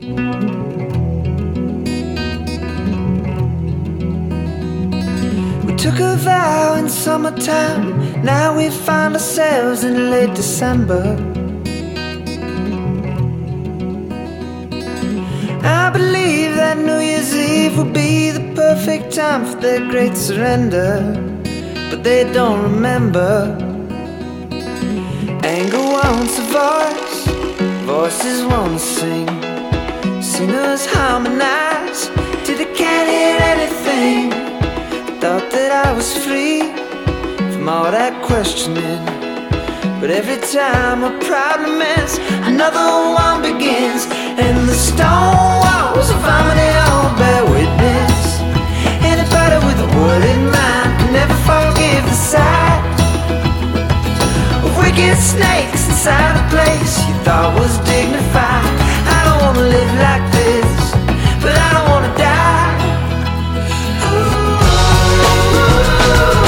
We 5.65 5.75
took 5.75 5.99
a 5.99 6.15
vow 6.17 6.75
in 6.75 6.89
summertime. 6.89 8.23
Now 8.23 8.57
we 8.57 8.69
find 8.69 9.13
ourselves 9.13 9.83
in 9.83 10.11
late 10.11 10.33
December. 10.35 11.42
I 15.63 15.89
believe 15.89 16.55
that 16.55 16.77
New 16.77 16.99
Year's 16.99 17.33
Eve 17.33 17.77
will 17.77 17.85
be 17.85 18.31
the 18.31 18.53
perfect 18.53 19.13
time 19.13 19.45
for 19.45 19.55
their 19.61 19.79
great 19.89 20.17
surrender. 20.17 21.01
But 21.89 22.03
they 22.03 22.31
don't 22.33 22.61
remember. 22.63 23.55
Anger 25.43 25.77
wants 25.77 26.37
a 26.39 26.45
voice, 26.51 27.27
voices 27.85 28.43
want 28.45 28.73
to 28.73 28.79
sing. 28.79 29.27
Singers 30.21 30.85
harmonize 30.85 32.07
till 32.43 32.57
they 32.57 32.71
can't 32.73 33.09
hear 33.09 33.37
anything. 33.53 34.31
Thought 35.21 35.49
that 35.51 35.85
I 35.85 35.93
was 35.93 36.17
free 36.25 36.73
from 37.53 37.69
all 37.69 37.89
that 37.89 38.21
questioning. 38.21 39.05
But 40.01 40.11
every 40.11 40.41
time 40.51 41.03
a 41.03 41.17
problem 41.23 41.81
ends, 41.81 42.17
another 42.51 43.13
one 43.15 43.41
begins. 43.41 44.22
And 44.35 44.67
the 44.67 44.73
stone 44.73 45.61
walls 45.61 46.09
of 46.09 46.17
harmony 46.25 46.73
all 46.89 47.13
bear 47.21 47.45
witness. 47.45 48.41
Anybody 49.05 49.61
with 49.61 49.77
a 49.77 49.87
in 50.25 50.45
mind 50.49 50.91
can 50.97 51.13
never 51.13 51.37
forgive 51.45 52.03
the 52.03 52.17
sight 52.17 52.81
of 54.65 54.75
wicked 54.75 55.17
snakes 55.17 55.87
inside 55.87 56.33
a 56.41 56.45
place 56.49 57.05
you 57.05 57.13
thought 57.21 57.53
was 57.59 57.77
dignified. 57.85 58.73
I 59.05 59.19
don't 59.25 59.39
wanna 59.45 59.69
live 59.69 59.93
like 60.01 60.25
this, 60.33 60.93
but 61.43 61.53
I 61.53 61.69
don't 61.75 61.89
wanna 61.93 62.13
die. 62.17 62.73
I 66.25 66.42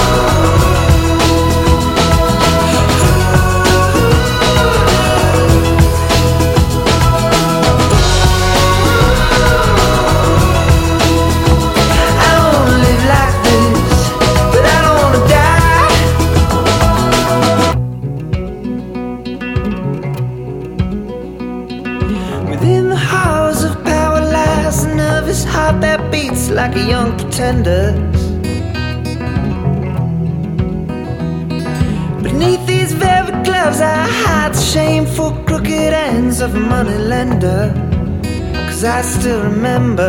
still 39.25 39.41
remember 39.41 40.04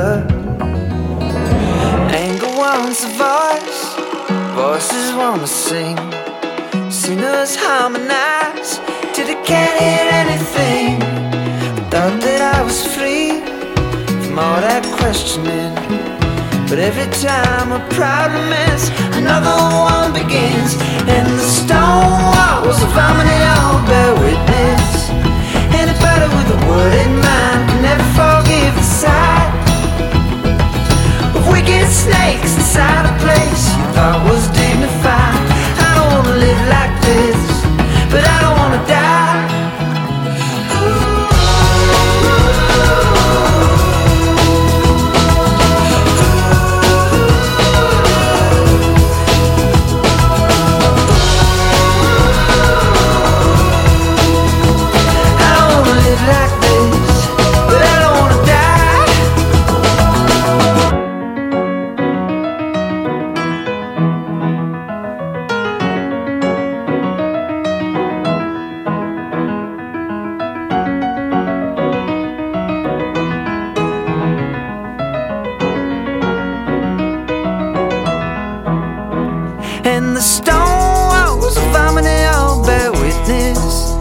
the 80.17 80.23
stone 80.23 80.57
walls 80.57 81.59
of 81.59 81.77
harmony 81.77 82.25
all 82.33 82.65
bear 82.65 82.91
witness. 82.91 83.93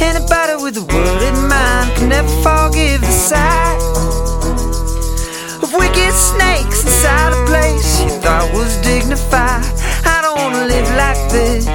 Anybody 0.00 0.62
with 0.62 0.76
a 0.78 0.86
word 0.94 1.22
in 1.26 1.34
mind 1.48 1.90
can 1.96 2.08
never 2.10 2.28
forgive 2.46 3.00
the 3.00 3.10
sight 3.10 3.74
of 5.60 5.74
wicked 5.74 6.14
snakes 6.14 6.84
inside 6.86 7.32
a 7.32 7.46
place 7.50 8.00
you 8.00 8.10
thought 8.22 8.48
was 8.54 8.76
dignified. 8.86 9.66
I 10.06 10.22
don't 10.22 10.38
wanna 10.38 10.66
live 10.70 10.88
like 10.94 11.18
this, 11.34 11.65